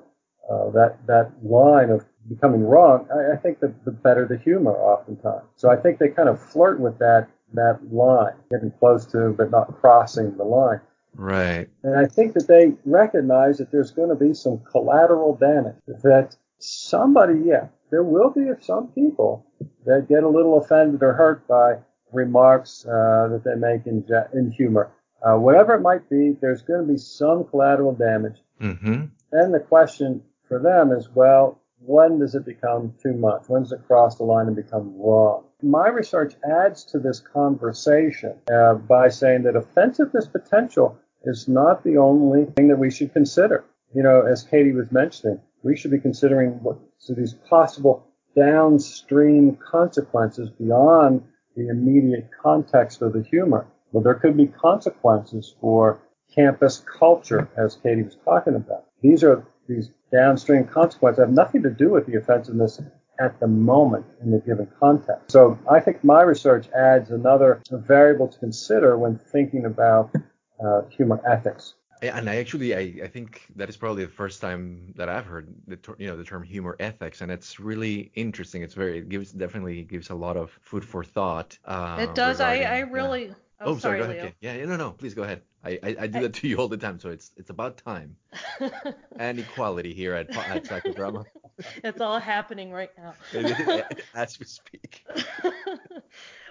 [0.51, 4.73] uh, that that line of becoming wrong, I, I think the, the better the humor
[4.73, 5.45] oftentimes.
[5.57, 9.51] So I think they kind of flirt with that that line, getting close to but
[9.51, 10.81] not crossing the line.
[11.17, 11.69] Right.
[11.83, 15.77] And I think that they recognize that there's going to be some collateral damage.
[16.03, 19.47] That somebody, yeah, there will be some people
[19.87, 21.77] that get a little offended or hurt by
[22.13, 24.93] remarks uh, that they make in, in humor.
[25.23, 28.37] Uh, whatever it might be, there's going to be some collateral damage.
[28.61, 29.07] Mm-hmm.
[29.33, 33.45] Then the question for them is, well, when does it become too much?
[33.49, 35.45] When does it cross the line and become wrong?
[35.63, 41.99] My research adds to this conversation uh, by saying that offensiveness potential is not the
[41.99, 43.65] only thing that we should consider.
[43.95, 49.57] You know, as Katie was mentioning, we should be considering what so these possible downstream
[49.57, 51.23] consequences beyond
[51.57, 53.67] the immediate context of the humor.
[53.93, 56.01] Well, there could be consequences for
[56.35, 58.85] campus culture, as Katie was talking about.
[59.03, 62.81] These are these downstream consequences have nothing to do with the offensiveness
[63.19, 65.33] at the moment in the given context.
[65.33, 70.15] So I think my research adds another variable to consider when thinking about
[70.65, 71.75] uh, humor ethics.
[72.03, 75.55] And I actually, I, I think that is probably the first time that I've heard
[75.67, 78.63] the you know the term humor ethics, and it's really interesting.
[78.63, 81.59] It's very it gives definitely gives a lot of food for thought.
[81.65, 82.41] Uh, it does.
[82.41, 83.27] I I really.
[83.29, 83.35] Yeah.
[83.63, 83.99] Oh, oh, sorry.
[83.99, 84.35] Go ahead.
[84.41, 84.91] Yeah, no, no.
[84.91, 85.41] Please go ahead.
[85.65, 87.79] I, I, I do I, that to you all the time, so it's it's about
[87.79, 88.17] time.
[89.19, 91.25] and equality here at at Psychodrama.
[91.85, 93.15] it's all happening right now.
[94.15, 95.07] As we speak.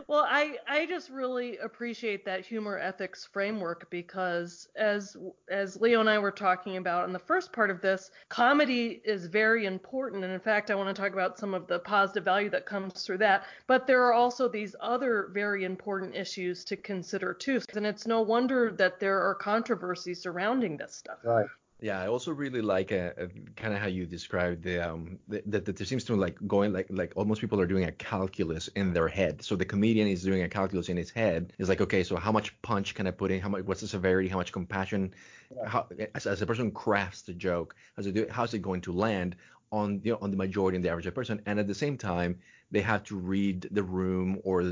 [0.07, 5.15] Well, I I just really appreciate that humor ethics framework because as
[5.49, 9.25] as Leo and I were talking about in the first part of this, comedy is
[9.25, 12.49] very important and in fact, I want to talk about some of the positive value
[12.49, 17.33] that comes through that, but there are also these other very important issues to consider
[17.33, 17.61] too.
[17.75, 21.19] And it's no wonder that there are controversies surrounding this stuff.
[21.23, 21.47] Right.
[21.81, 25.43] Yeah, I also really like uh, uh, kind of how you described the um that
[25.49, 27.91] the, the, there seems to be like going like like almost people are doing a
[27.91, 29.43] calculus in their head.
[29.43, 31.51] So the comedian is doing a calculus in his head.
[31.59, 33.41] Is like okay, so how much punch can I put in?
[33.41, 33.65] How much?
[33.65, 34.29] What's the severity?
[34.29, 35.13] How much compassion?
[35.67, 39.35] How as, as a person crafts the joke, how's it how's it going to land
[39.71, 41.41] on the on the majority and the average person?
[41.45, 42.39] And at the same time,
[42.71, 44.63] they have to read the room or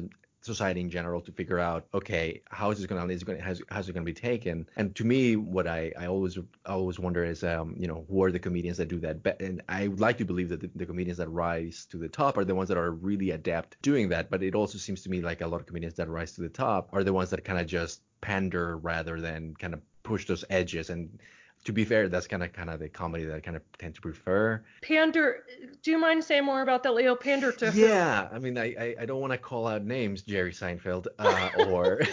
[0.44, 3.62] society in general to figure out okay how is this going to is going how's,
[3.70, 4.68] how's it going to be taken?
[4.76, 8.24] And to me what I, I always I always wonder is um you know who
[8.24, 10.70] are the comedians that do that be- and I would like to believe that the,
[10.76, 14.10] the, comedians that rise to the top are the ones that are really adept doing
[14.10, 16.42] that but it also seems to me like a lot of comedians that rise to
[16.42, 20.28] the top are the ones that kind of just pander rather than kind of push
[20.28, 21.20] those edges and
[21.64, 23.96] to be fair, that's kind of kind of the comedy that I kind of tend
[23.96, 24.64] to prefer.
[24.82, 25.44] Pander,
[25.82, 27.16] do you mind saying more about that, Leo?
[27.16, 30.52] Pander to Yeah, I mean, I I, I don't want to call out names, Jerry
[30.52, 32.02] Seinfeld, uh, or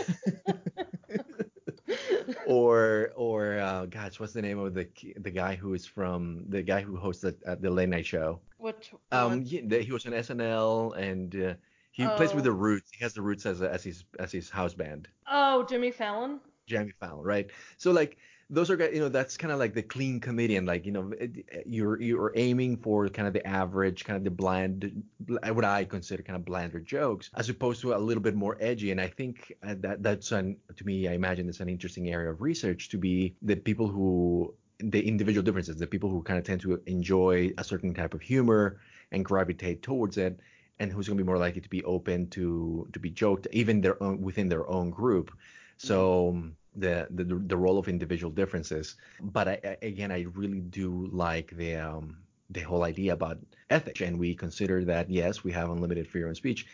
[2.46, 6.62] or or uh, gosh, what's the name of the the guy who is from the
[6.62, 8.40] guy who hosts the, uh, the late night show?
[8.58, 11.54] Which um he, he was on SNL and uh,
[11.90, 12.16] he oh.
[12.16, 12.54] plays with the oh.
[12.54, 12.90] Roots.
[12.92, 15.08] He has the Roots as a, as his as his house band.
[15.28, 16.40] Oh, Jimmy Fallon.
[16.66, 17.50] Jimmy Fallon, right?
[17.78, 18.16] So like
[18.50, 21.28] those are you know that's kind of like the clean comedian like you know eh,
[21.52, 25.02] eh, you're you're aiming for kind of the average kind of the bland
[25.42, 28.56] eh, what i consider kind of blander jokes as opposed to a little bit more
[28.60, 32.30] edgy and i think that that's an to me i imagine it's an interesting area
[32.30, 36.44] of research to be the people who the individual differences the people who kind of
[36.44, 38.80] tend to enjoy a certain type of humor
[39.12, 40.40] and gravitate towards it
[40.80, 43.80] and who's going to be more likely to be open to to be joked even
[43.80, 45.30] their own within their own group.
[45.76, 46.38] So mm-hmm.
[46.38, 48.96] um, the, the the role of individual differences.
[49.20, 52.16] But I, I, again, I really do like the um,
[52.50, 53.38] the whole idea about
[53.70, 56.66] ethics, and we consider that yes, we have unlimited freedom of speech,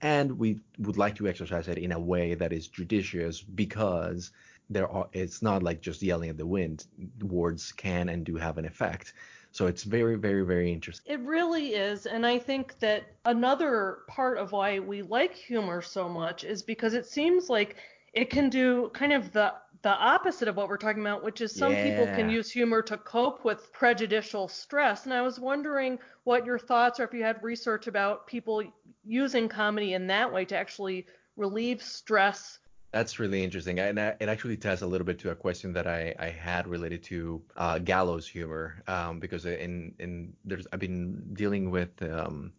[0.00, 4.32] and we would like to exercise it in a way that is judicious because
[4.70, 6.86] there are it's not like just yelling at the wind.
[7.22, 9.14] Words can and do have an effect.
[9.54, 11.14] So it's very, very, very interesting.
[11.14, 12.06] It really is.
[12.06, 16.92] And I think that another part of why we like humor so much is because
[16.92, 17.76] it seems like
[18.14, 21.54] it can do kind of the the opposite of what we're talking about, which is
[21.54, 21.90] some yeah.
[21.90, 25.04] people can use humor to cope with prejudicial stress.
[25.04, 28.62] And I was wondering what your thoughts are if you had research about people
[29.04, 32.60] using comedy in that way to actually relieve stress.
[32.92, 36.14] That's really interesting, and it actually ties a little bit to a question that I,
[36.18, 41.70] I had related to uh, gallows humor, um, because in in there's I've been dealing
[41.70, 42.52] with um,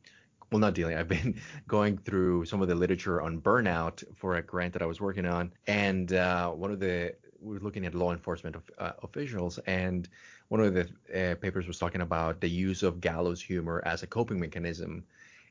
[0.52, 0.98] well, not dealing.
[0.98, 4.86] I've been going through some of the literature on burnout for a grant that I
[4.86, 8.64] was working on, and uh, one of the we were looking at law enforcement of,
[8.80, 10.10] uh, officials, and
[10.48, 14.08] one of the uh, papers was talking about the use of gallows humor as a
[14.08, 15.04] coping mechanism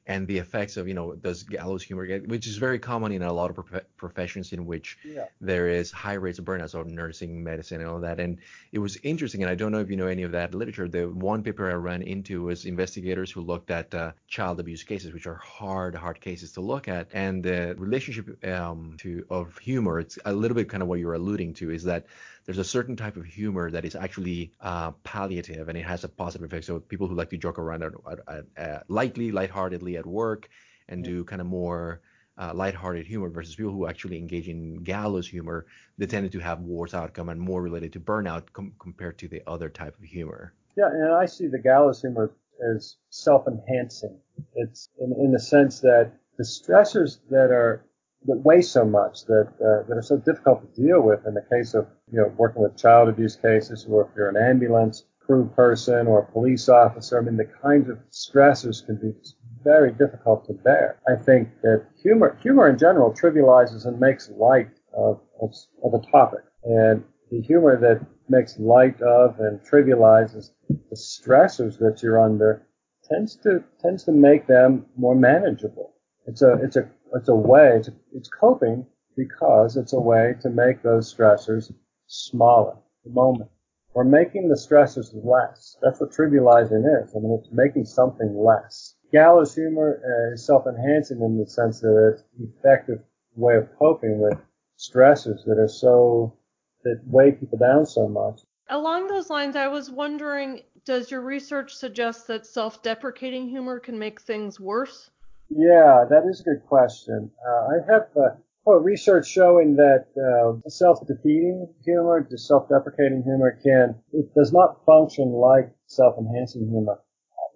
[0.07, 3.23] and the effects of you know does gallows humor get which is very common in
[3.23, 5.27] a lot of prof- professions in which yeah.
[5.41, 8.39] there is high rates of burnout so nursing medicine and all that and
[8.73, 11.09] it was interesting and i don't know if you know any of that literature the
[11.09, 15.27] one paper i ran into was investigators who looked at uh, child abuse cases which
[15.27, 20.19] are hard hard cases to look at and the relationship um, to of humor it's
[20.27, 22.07] a little bit kind of what you're alluding to is that
[22.45, 26.09] there's a certain type of humor that is actually uh, palliative and it has a
[26.09, 26.67] positive effect.
[26.67, 30.49] So people who like to joke around at, at, lightly, lightheartedly at work
[30.89, 31.13] and yeah.
[31.13, 32.03] do kind of more
[32.37, 35.67] uh, lighthearted humor versus people who actually engage in gallows humor,
[35.99, 39.43] they tended to have worse outcome and more related to burnout com- compared to the
[39.47, 40.53] other type of humor.
[40.77, 42.33] Yeah, and I see the gallows humor
[42.75, 44.19] as self-enhancing.
[44.55, 47.85] It's in, in the sense that the stressors that are
[48.27, 51.45] that weigh so much that uh, that are so difficult to deal with in the
[51.51, 55.51] case of you know working with child abuse cases or if you're an ambulance crew
[55.57, 57.19] person or a police officer.
[57.19, 59.15] I mean the kinds of stressors can be
[59.63, 61.01] very difficult to bear.
[61.09, 66.11] I think that humor humor in general trivializes and makes light of of, of a
[66.11, 72.67] topic and the humor that makes light of and trivializes the stressors that you're under
[73.09, 75.93] tends to tends to make them more manageable.
[76.27, 80.51] It's a it's a it's a way to, it's coping because it's a way to
[80.51, 81.73] make those stressors
[82.07, 83.51] smaller, the moment.
[83.95, 85.77] We're making the stressors less.
[85.81, 87.15] That's what trivializing is.
[87.15, 88.97] I mean, it's making something less.
[89.13, 90.01] Gallows humor
[90.33, 92.99] is self-enhancing in the sense that it's an effective
[93.37, 94.37] way of coping with
[94.77, 96.37] stressors that are so,
[96.83, 98.41] that weigh people down so much.
[98.69, 104.21] Along those lines, I was wondering, does your research suggest that self-deprecating humor can make
[104.21, 105.11] things worse?
[105.51, 107.31] Yeah, that is a good question.
[107.47, 113.97] Uh, I have uh, well, research showing that uh, self-defeating humor, just self-deprecating humor, can
[114.13, 116.99] it does not function like self-enhancing humor.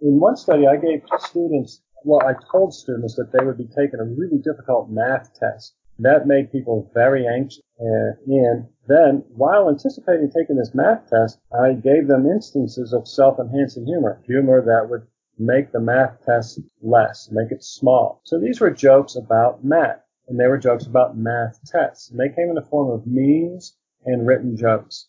[0.03, 4.01] In one study, I gave students, well, I told students that they would be taking
[4.01, 5.75] a really difficult math test.
[5.99, 7.63] That made people very anxious.
[7.81, 13.87] Uh, and then, while anticipating taking this math test, I gave them instances of self-enhancing
[13.87, 15.07] humor, humor that would
[15.39, 18.21] make the math test less, make it small.
[18.25, 22.11] So these were jokes about math and they were jokes about math tests.
[22.11, 25.09] And they came in the form of memes and written jokes.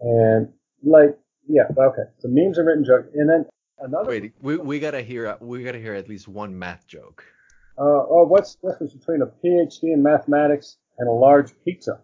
[0.00, 0.48] And
[0.82, 1.18] like,
[1.48, 2.02] yeah, okay.
[2.18, 3.08] So memes and written jokes.
[3.14, 3.46] And then
[3.78, 4.08] another.
[4.08, 7.24] Wait, we, we gotta hear we gotta hear at least one math joke.
[7.78, 12.00] Uh, oh, what's the difference between a PhD in mathematics and a large pizza?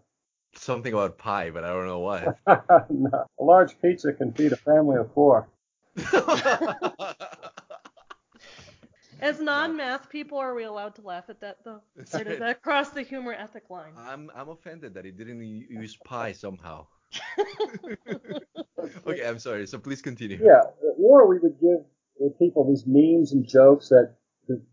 [0.54, 2.38] Something about pie, but I don't know what.
[2.90, 5.48] no, a large pizza can feed a family of four.
[9.24, 11.80] As non-math people, are we allowed to laugh at that though?
[11.96, 13.94] Or does that cross the humor ethic line?
[13.96, 16.86] I'm I'm offended that he didn't use pie somehow.
[19.06, 19.66] okay, I'm sorry.
[19.66, 20.38] So please continue.
[20.42, 20.62] Yeah,
[20.98, 24.14] or we would give people these memes and jokes that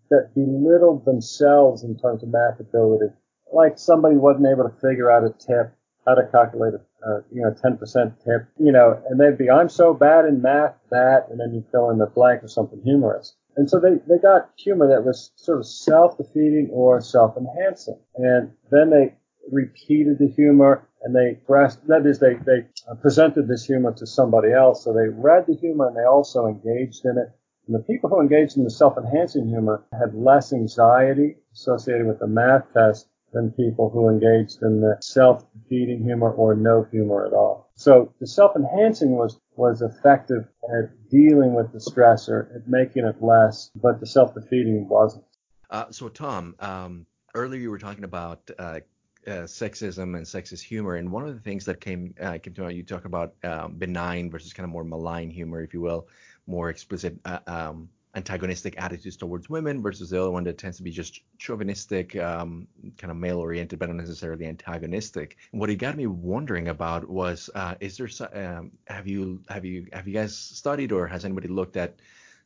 [0.10, 3.14] that belittled themselves in terms of math ability.
[3.54, 5.74] Like somebody wasn't able to figure out a tip,
[6.06, 7.80] how to calculate a uh, you know 10%
[8.24, 11.64] tip, you know, and they'd be I'm so bad in math that, and then you
[11.72, 13.36] fill in the blank with something humorous.
[13.58, 17.99] And so they, they got humor that was sort of self-defeating or self-enhancing.
[18.16, 19.16] And then they
[19.52, 24.06] repeated the humor and they expressed, that is, they, they uh, presented this humor to
[24.06, 24.84] somebody else.
[24.84, 27.30] So they read the humor and they also engaged in it.
[27.68, 32.28] And the people who engaged in the self-enhancing humor had less anxiety associated with the
[32.28, 37.71] math test than people who engaged in the self-defeating humor or no humor at all.
[37.75, 43.71] So the self-enhancing was, was effective at dealing with the stressor, at making it less,
[43.75, 45.23] but the self-defeating wasn't.
[45.69, 48.79] Uh, so Tom, um, earlier you were talking about uh,
[49.27, 52.61] uh, sexism and sexist humor, and one of the things that came uh, came to
[52.63, 56.07] mind, you talk about um, benign versus kind of more malign humor, if you will,
[56.47, 60.84] more explicit uh, um, antagonistic attitudes towards women versus the other one that tends to
[60.84, 65.38] be just chauvinistic, um, kind of male oriented, but not necessarily antagonistic.
[65.51, 69.88] what it got me wondering about was, uh, is there, um, have you, have you,
[69.93, 71.95] have you guys studied or has anybody looked at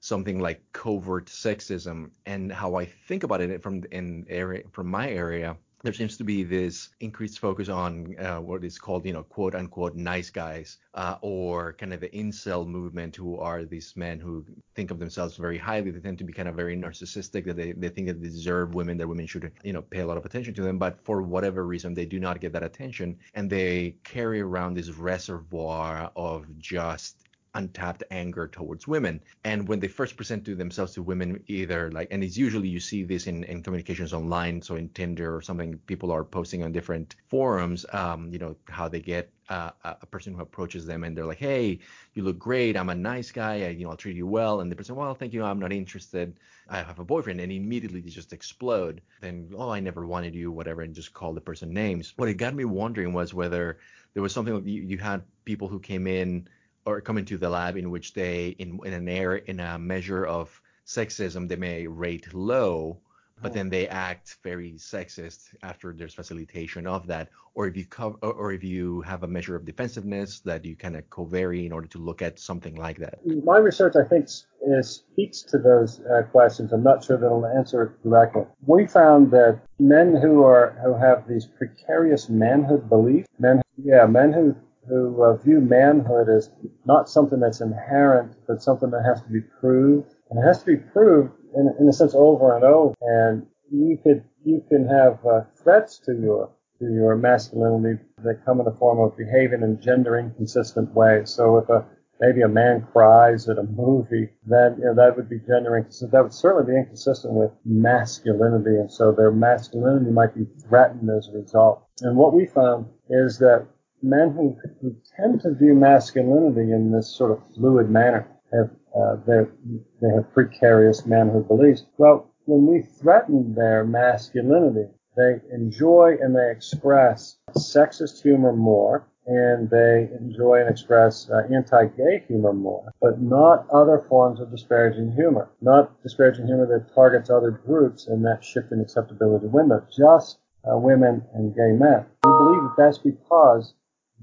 [0.02, 5.10] something like covert sexism and how I think about it from in area, from my
[5.10, 9.22] area there seems to be this increased focus on uh, what is called, you know,
[9.22, 14.20] quote unquote nice guys, uh, or kind of the incel movement, who are these men
[14.20, 15.92] who think of themselves very highly.
[15.92, 18.74] They tend to be kind of very narcissistic, that they, they think that they deserve
[18.74, 20.80] women, that women should, you know, pay a lot of attention to them.
[20.80, 24.90] But for whatever reason, they do not get that attention, and they carry around this
[24.90, 27.25] reservoir of just
[27.56, 29.20] untapped anger towards women.
[29.44, 32.80] And when they first present to themselves to women, either like, and it's usually you
[32.80, 36.72] see this in, in communications online, so in Tinder or something, people are posting on
[36.72, 41.16] different forums, um, you know, how they get uh, a person who approaches them and
[41.16, 41.80] they're like, hey,
[42.14, 44.62] you look great, I'm a nice guy, I, you know, I'll treat you well.
[44.62, 47.40] And the person, well, thank you, I'm not interested, I have a boyfriend.
[47.40, 49.02] And immediately they just explode.
[49.22, 52.14] Then, oh, I never wanted you, whatever, and just call the person names.
[52.16, 53.78] What it got me wondering was whether
[54.14, 56.48] there was something you, you had people who came in
[56.86, 60.26] or come into the lab in which they in in an air in a measure
[60.26, 63.00] of sexism they may rate low
[63.42, 67.30] but then they act very sexist after there's facilitation of that.
[67.54, 70.96] Or if you cover or if you have a measure of defensiveness that you kind
[70.96, 73.20] of co-vary in order to look at something like that.
[73.44, 76.74] My research i think is, speaks to those uh, questions.
[76.74, 78.44] I'm not sure that i'll answer it directly.
[78.66, 84.34] We found that men who are who have these precarious manhood beliefs men yeah men
[84.34, 84.56] who
[84.88, 86.52] who uh, view manhood as
[86.86, 90.14] not something that's inherent, but something that has to be proved.
[90.30, 92.94] And it has to be proved in, in a sense over and over.
[93.02, 98.60] And you could you can have uh, threats to your to your masculinity that come
[98.60, 101.30] in the form of behaving in gender inconsistent ways.
[101.30, 101.86] So if a
[102.20, 106.12] maybe a man cries at a movie, then you know, that would be gender inconsistent.
[106.12, 111.28] That would certainly be inconsistent with masculinity, and so their masculinity might be threatened as
[111.28, 111.86] a result.
[112.02, 113.68] And what we found is that
[114.02, 119.18] men who, who tend to view masculinity in this sort of fluid manner have uh,
[119.26, 121.84] they have precarious manhood beliefs.
[121.98, 129.70] Well, when we threaten their masculinity, they enjoy and they express sexist humor more, and
[129.70, 135.50] they enjoy and express uh, anti-gay humor more, but not other forms of disparaging humor.
[135.62, 140.78] Not disparaging humor that targets other groups and that shift in acceptability window, just uh,
[140.78, 142.06] women and gay men.
[142.24, 143.74] We believe that that's because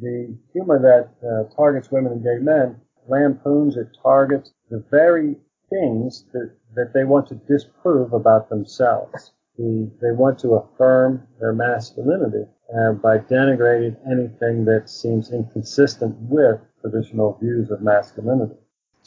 [0.01, 5.37] the humor that uh, targets women and gay men lampoons, it targets the very
[5.71, 9.33] things that, that they want to disprove about themselves.
[9.59, 16.61] The, they want to affirm their masculinity uh, by denigrating anything that seems inconsistent with
[16.81, 18.62] traditional views of masculinity.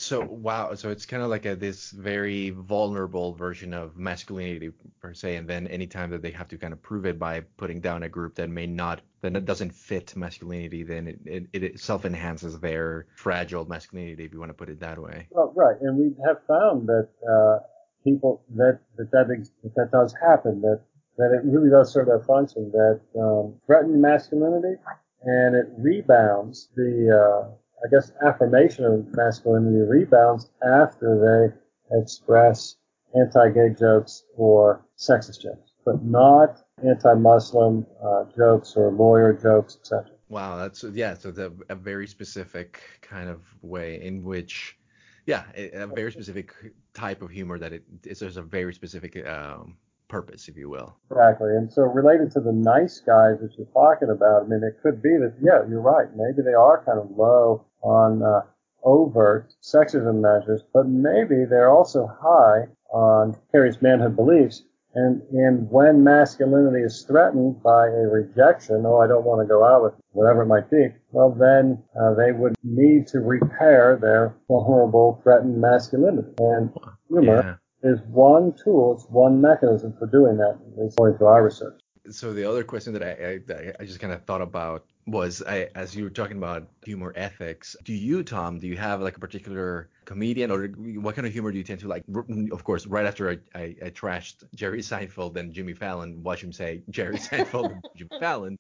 [0.06, 4.70] So wow, so it's kind of like a this very vulnerable version of masculinity
[5.02, 7.82] per se, and then anytime that they have to kind of prove it by putting
[7.82, 11.80] down a group that may not, then it doesn't fit masculinity, then it, it, it
[11.80, 15.26] self enhances their fragile masculinity, if you want to put it that way.
[15.32, 17.66] Well, right, and we have found that uh,
[18.04, 20.82] people that that that, that, does happen, that
[21.18, 24.76] that it really does serve that function, that um, threaten masculinity,
[25.24, 31.52] and it rebounds the uh, I guess, affirmation of masculinity rebounds after
[31.92, 32.78] they express
[33.16, 40.12] anti-gay jokes or sexist jokes, but not anti-Muslim uh, jokes or lawyer jokes, etc.
[40.30, 41.14] Wow, that's yeah.
[41.14, 44.78] So the, a very specific kind of way in which,
[45.26, 46.54] yeah, a, a very specific
[46.94, 48.20] type of humor that it is.
[48.20, 50.96] There's a very specific um, purpose, if you will.
[51.12, 51.50] Exactly.
[51.50, 55.02] And so related to the nice guys that you're talking about, I mean, it could
[55.02, 56.08] be that, yeah, you're right.
[56.16, 58.42] Maybe they are kind of low on uh,
[58.84, 64.64] overt sexism measures, but maybe they're also high on precarious manhood beliefs.
[64.98, 69.66] And, and when masculinity is threatened by a rejection, oh, I don't want to go
[69.66, 74.38] out with whatever it might be, well, then uh, they would need to repair their
[74.48, 76.32] vulnerable, threatened masculinity.
[76.38, 76.72] And
[77.10, 77.56] humor yeah
[77.86, 81.80] is one tool, it's one mechanism for doing that, according to our research.
[82.10, 85.70] So the other question that I, I, I just kind of thought about was I,
[85.76, 89.20] as you were talking about humor ethics, do you, Tom, do you have like a
[89.20, 92.04] particular comedian or what kind of humor do you tend to like?
[92.52, 96.54] Of course, right after I, I, I trashed Jerry Seinfeld and Jimmy Fallon, watch him
[96.54, 98.58] say Jerry Seinfeld and Jimmy Fallon.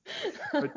[0.51, 0.71] But,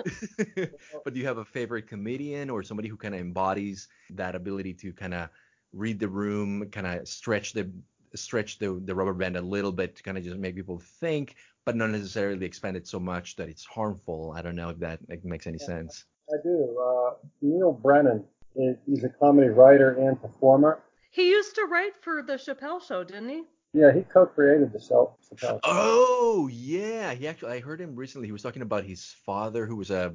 [1.05, 4.75] but do you have a favorite comedian or somebody who kind of embodies that ability
[4.75, 5.29] to kind of
[5.73, 7.71] read the room, kind of stretch the
[8.15, 11.37] stretch the, the rubber band a little bit to kind of just make people think,
[11.65, 14.33] but not necessarily expand it so much that it's harmful.
[14.37, 16.05] I don't know if that makes any sense.
[16.31, 16.77] I do.
[16.79, 18.25] Uh, Neal Brennan,
[18.57, 20.81] is, he's a comedy writer and performer.
[21.11, 23.43] He used to write for the Chappelle Show, didn't he?
[23.73, 25.61] Yeah, he co-created the Chappelle Show.
[25.65, 27.53] Oh yeah, he actually.
[27.53, 28.27] I heard him recently.
[28.29, 30.15] He was talking about his father, who was a.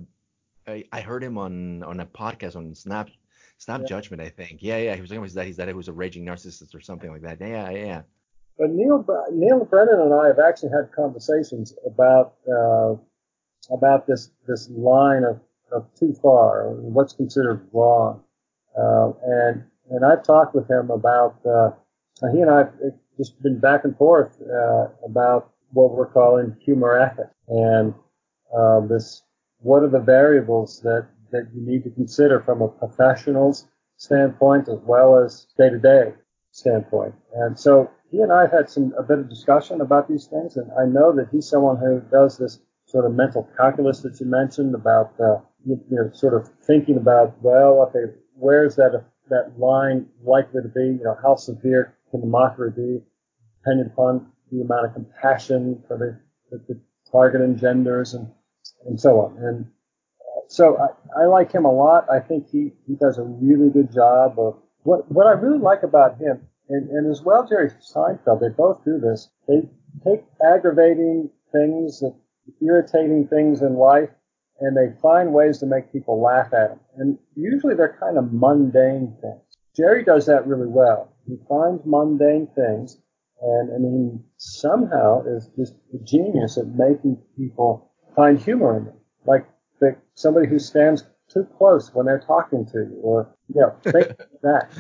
[0.68, 3.10] I, I heard him on on a podcast on Snap
[3.58, 3.88] Snap yeah.
[3.88, 4.60] Judgment, I think.
[4.62, 4.96] Yeah, yeah.
[4.96, 5.48] He was talking about his dad.
[5.48, 7.40] His dad was a raging narcissist or something like that.
[7.40, 8.02] Yeah, yeah.
[8.58, 12.96] But Neil Neal Brennan and I have actually had conversations about uh,
[13.74, 15.40] about this this line of,
[15.72, 18.22] of too far, what's considered wrong,
[18.78, 21.72] uh, and and I've talked with him about uh,
[22.32, 22.74] he and I've
[23.18, 27.94] just been back and forth uh, about what we're calling humor ethics and
[28.56, 29.24] uh, this
[29.60, 33.68] what are the variables that that you need to consider from a professional's
[33.98, 36.14] standpoint as well as day to day
[36.52, 37.14] standpoint.
[37.34, 40.72] And so he and I had some a bit of discussion about these things, and
[40.80, 44.76] I know that he's someone who does this sort of mental calculus that you mentioned
[44.76, 50.08] about uh, you, you know sort of thinking about well, okay, where's that that line
[50.24, 50.98] likely to be?
[51.00, 53.02] You know, how severe can the mockery be,
[53.60, 56.20] depending upon the amount of compassion for the,
[56.52, 56.80] the, the
[57.12, 58.28] target engenders and
[58.86, 59.38] and so on.
[59.38, 59.66] And
[60.48, 62.06] so I, I like him a lot.
[62.12, 65.84] I think he, he does a really good job of what what I really like
[65.84, 69.30] about him, and, and as well Jerry Seinfeld, they both do this.
[69.48, 69.62] They
[70.04, 72.16] take aggravating things, that
[72.62, 74.10] irritating things in life,
[74.60, 76.80] and they find ways to make people laugh at them.
[76.98, 79.58] And usually they're kind of mundane things.
[79.76, 81.16] Jerry does that really well.
[81.28, 82.98] He finds mundane things,
[83.42, 88.96] and and he somehow is just a genius at making people find humor in them.
[89.26, 89.48] Like
[89.80, 94.08] that somebody who stands too close when they're talking to you, or you know, think
[94.44, 94.72] that.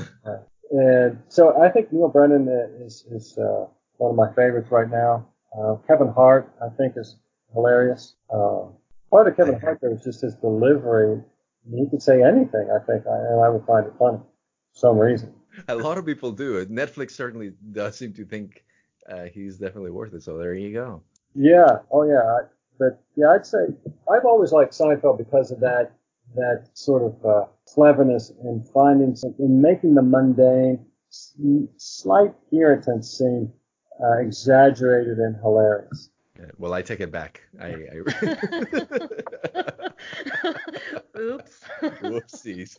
[0.72, 2.48] And so I think Neal Brennan
[2.82, 3.66] is is uh,
[3.98, 5.28] one of my favorites right now.
[5.58, 7.18] Uh, Kevin Hart, I think, is
[7.54, 8.16] hilarious.
[8.34, 8.66] Uh,
[9.12, 11.22] part of Kevin Hart there is just his delivery.
[11.70, 14.26] He could say anything, I think, and I would find it funny for
[14.74, 15.34] some reason.
[15.68, 16.66] A lot of people do.
[16.66, 18.64] Netflix certainly does seem to think
[19.08, 20.24] uh, he's definitely worth it.
[20.24, 21.04] So there you go.
[21.36, 21.78] Yeah.
[21.92, 22.48] Oh yeah.
[22.80, 23.68] But yeah, I'd say
[24.12, 25.92] I've always liked Seinfeld because of that
[26.36, 30.84] that sort of uh, cleverness in finding some, in making the mundane,
[31.78, 33.52] slight irritants seem
[34.04, 36.10] uh, exaggerated and hilarious.
[36.40, 37.42] Yeah, well, I take it back.
[37.62, 38.02] I, I...
[41.20, 41.62] Oops.
[41.82, 42.78] Whoopsies.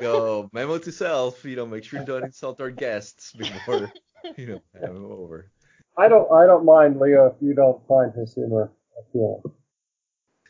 [0.00, 1.44] So memo to self.
[1.44, 3.92] You know, make sure you don't insult our guests before
[4.36, 5.50] you know have them over.
[5.98, 6.30] I don't.
[6.32, 8.70] I don't mind Leo if you don't find his humor
[9.08, 9.42] appealing.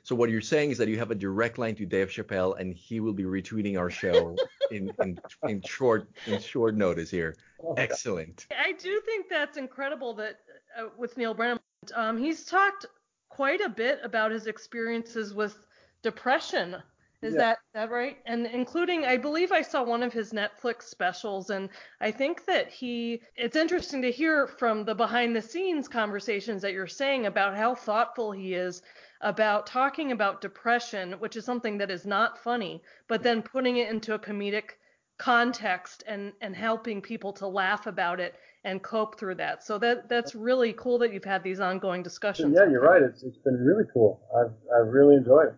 [0.04, 2.74] So what you're saying is that you have a direct line to Dave Chappelle, and
[2.74, 4.36] he will be retweeting our show
[4.70, 7.36] in, in in short in short notice here.
[7.76, 8.46] Excellent.
[8.50, 10.40] I do think that's incredible that
[10.76, 11.60] uh, with Neal Brennan,
[11.94, 12.86] um, he's talked
[13.28, 15.56] quite a bit about his experiences with
[16.02, 16.76] depression.
[17.22, 17.40] Is Yeah.
[17.40, 18.18] that that right?
[18.26, 21.70] And including, I believe I saw one of his Netflix specials, and
[22.00, 23.22] I think that he.
[23.36, 27.76] It's interesting to hear from the behind the scenes conversations that you're saying about how
[27.76, 28.82] thoughtful he is
[29.20, 33.88] about talking about depression, which is something that is not funny, but then putting it
[33.88, 34.70] into a comedic
[35.18, 39.62] context and and helping people to laugh about it and cope through that.
[39.62, 42.56] So that that's really cool that you've had these ongoing discussions.
[42.58, 43.02] Yeah, you're right.
[43.02, 44.20] It's it's been really cool.
[44.36, 45.54] I've I've really enjoyed it.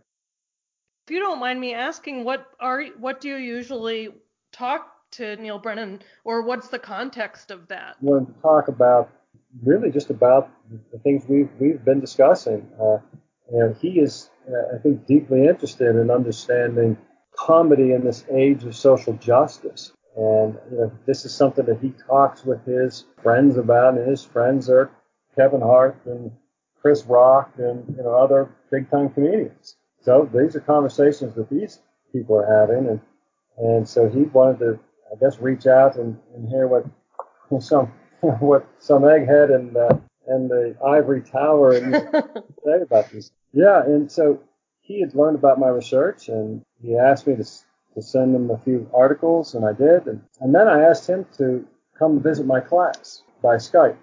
[1.06, 4.08] If you don't mind me asking, what are what do you usually
[4.52, 7.96] talk to Neal Brennan, or what's the context of that?
[8.00, 9.10] To talk about
[9.62, 10.50] really just about
[10.92, 12.66] the things we've we've been discussing.
[12.80, 12.98] Uh,
[13.52, 16.96] and he is, uh, I think, deeply interested in understanding
[17.36, 19.92] comedy in this age of social justice.
[20.16, 24.24] And you know, this is something that he talks with his friends about, and his
[24.24, 24.90] friends are
[25.36, 26.30] Kevin Hart and
[26.80, 29.76] Chris Rock and you know other big time comedians.
[30.04, 31.80] So these are conversations that these
[32.12, 33.00] people are having, and
[33.58, 34.80] and so he wanted to,
[35.10, 36.84] I guess, reach out and, and hear what
[37.62, 37.86] some
[38.20, 39.96] what some egghead and uh,
[40.26, 41.92] and the ivory tower and
[42.64, 43.30] say about this.
[43.52, 44.40] Yeah, and so
[44.80, 47.44] he had learned about my research, and he asked me to
[47.94, 51.24] to send him a few articles, and I did, and, and then I asked him
[51.38, 51.64] to
[51.98, 53.96] come visit my class by Skype.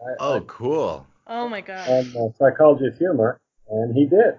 [0.00, 1.06] I, Oh, cool.
[1.26, 1.86] oh my god.
[1.88, 4.38] on uh, psychology of humor, and he did.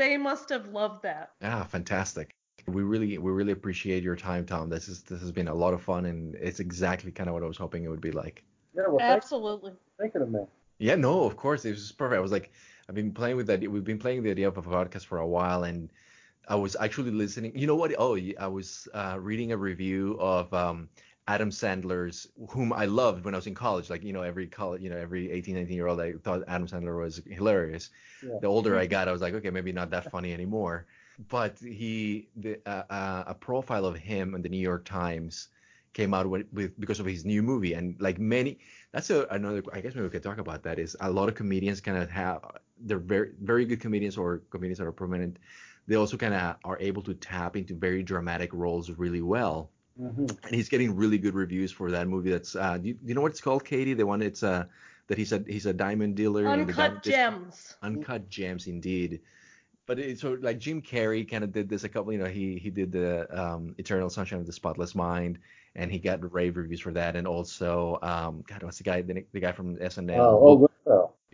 [0.00, 1.32] They must have loved that.
[1.42, 2.30] Yeah, fantastic.
[2.66, 4.70] We really we really appreciate your time, Tom.
[4.70, 7.42] This is this has been a lot of fun, and it's exactly kind of what
[7.42, 8.42] I was hoping it would be like.
[8.74, 9.72] Yeah, well, Absolutely.
[9.72, 10.40] for thinking of me.
[10.78, 12.16] Yeah, no, of course, it was perfect.
[12.16, 12.50] I was like,
[12.88, 13.60] I've been playing with that.
[13.60, 15.92] We've been playing the idea of a podcast for a while, and
[16.48, 17.52] I was actually listening.
[17.54, 17.94] You know what?
[17.98, 20.88] Oh, I was uh, reading a review of um,
[21.30, 23.88] Adam Sandler's, whom I loved when I was in college.
[23.88, 26.66] Like, you know, every college, you know, every 18, 19 year old, I thought Adam
[26.66, 27.90] Sandler was hilarious.
[28.20, 28.38] Yeah.
[28.40, 30.86] The older I got, I was like, okay, maybe not that funny anymore.
[31.28, 35.48] But he, the, uh, uh, a profile of him in the New York Times
[35.92, 38.58] came out with, with because of his new movie, and like many,
[38.90, 39.62] that's a, another.
[39.72, 40.78] I guess maybe we could talk about that.
[40.78, 42.38] Is a lot of comedians kind of have
[42.86, 45.38] they're very very good comedians or comedians that are prominent.
[45.86, 49.70] They also kind of are able to tap into very dramatic roles really well
[50.00, 52.30] hmm and he's getting really good reviews for that movie.
[52.30, 53.94] That's uh, do you, do you know what it's called, Katie?
[53.94, 54.64] The one it's uh
[55.08, 56.46] that he's a he's a diamond dealer.
[56.46, 57.76] Uncut diamond dis- gems.
[57.82, 59.20] Uncut gems, indeed.
[59.86, 62.12] But it's so like Jim Carrey kind of did this a couple.
[62.12, 65.38] You know, he he did the um, Eternal Sunshine of the Spotless Mind,
[65.74, 67.16] and he got rave reviews for that.
[67.16, 69.02] And also, um, God, what's the guy?
[69.02, 70.16] The, the guy from SNL.
[70.20, 70.69] Oh, well,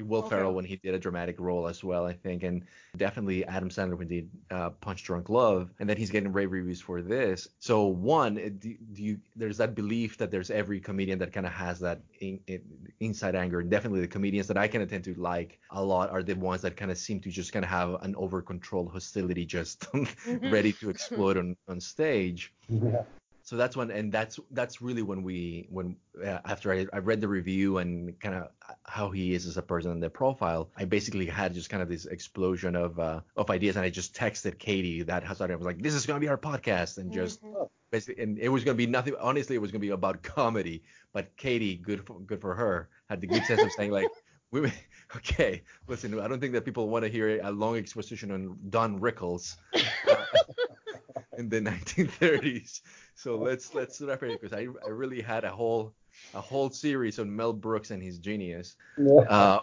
[0.03, 0.31] Will Okay.
[0.31, 2.65] Ferrell when he did a dramatic role as well, I think, and
[2.97, 6.53] definitely Adam Sandler when he did uh, Punch Drunk Love, and then he's getting rave
[6.53, 7.49] reviews for this.
[7.59, 11.47] So one, uh, do, do you there's that belief that there's every comedian that kind
[11.47, 12.63] of has that in, in,
[13.01, 16.11] inside anger, and definitely the comedians that I kind of tend to like a lot
[16.11, 18.93] are the ones that kind of seem to just kind of have an over controlled
[18.93, 19.87] hostility just
[20.43, 23.03] ready to explode on on stage yeah.
[23.47, 27.21] So that's when and that's that's really when we when uh, after I, I read
[27.21, 28.49] the review and kind of
[28.83, 31.89] how he is as a person in the profile i basically had just kind of
[31.89, 35.65] this explosion of uh, of ideas and i just texted katie that has i was
[35.65, 37.69] like this is going to be our podcast and just Mhm.
[37.93, 40.23] basically and it was going to be nothing honestly it was going to be about
[40.25, 40.83] comedy
[41.13, 44.09] but katie good for, good for her had the good sense of saying like
[44.51, 44.73] we
[45.15, 48.99] okay listen i don't think that people want to hear a long exposition on don
[48.99, 49.57] rickles
[51.37, 52.81] in the 1930s.
[53.15, 55.95] So let's let's wrap it because I I really had a whole
[56.35, 58.77] a whole series on Mel Brooks and his genius.
[58.99, 59.21] Yeah.
[59.29, 59.61] Uh,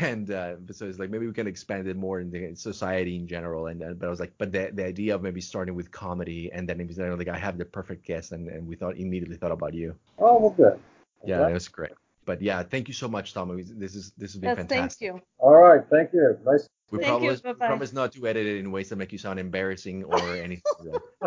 [0.00, 3.26] and uh, so it's like maybe we can expand it more in the society in
[3.26, 3.66] general.
[3.66, 6.50] And uh, but I was like, but the the idea of maybe starting with comedy
[6.52, 9.36] and then it was like I have the perfect guest and, and we thought immediately
[9.36, 9.94] thought about you.
[10.18, 10.78] Oh, well, good.
[11.24, 11.48] Yeah, Okay.
[11.48, 11.92] that was great.
[12.24, 13.54] But yeah, thank you so much, Tom.
[13.56, 14.98] This is this has been Yes, fantastic.
[14.98, 15.22] thank you.
[15.38, 15.82] All right.
[15.90, 16.38] Thank you.
[16.44, 16.68] Nice.
[16.92, 20.04] We promise, you, promise not to edit it in ways that make you sound embarrassing
[20.04, 20.62] or anything.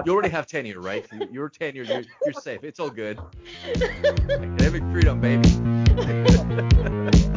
[0.06, 1.04] you already have tenure, right?
[1.32, 1.82] You're tenure.
[1.82, 2.64] You're, you're safe.
[2.64, 3.20] It's all good.
[4.30, 5.50] Academic freedom, baby.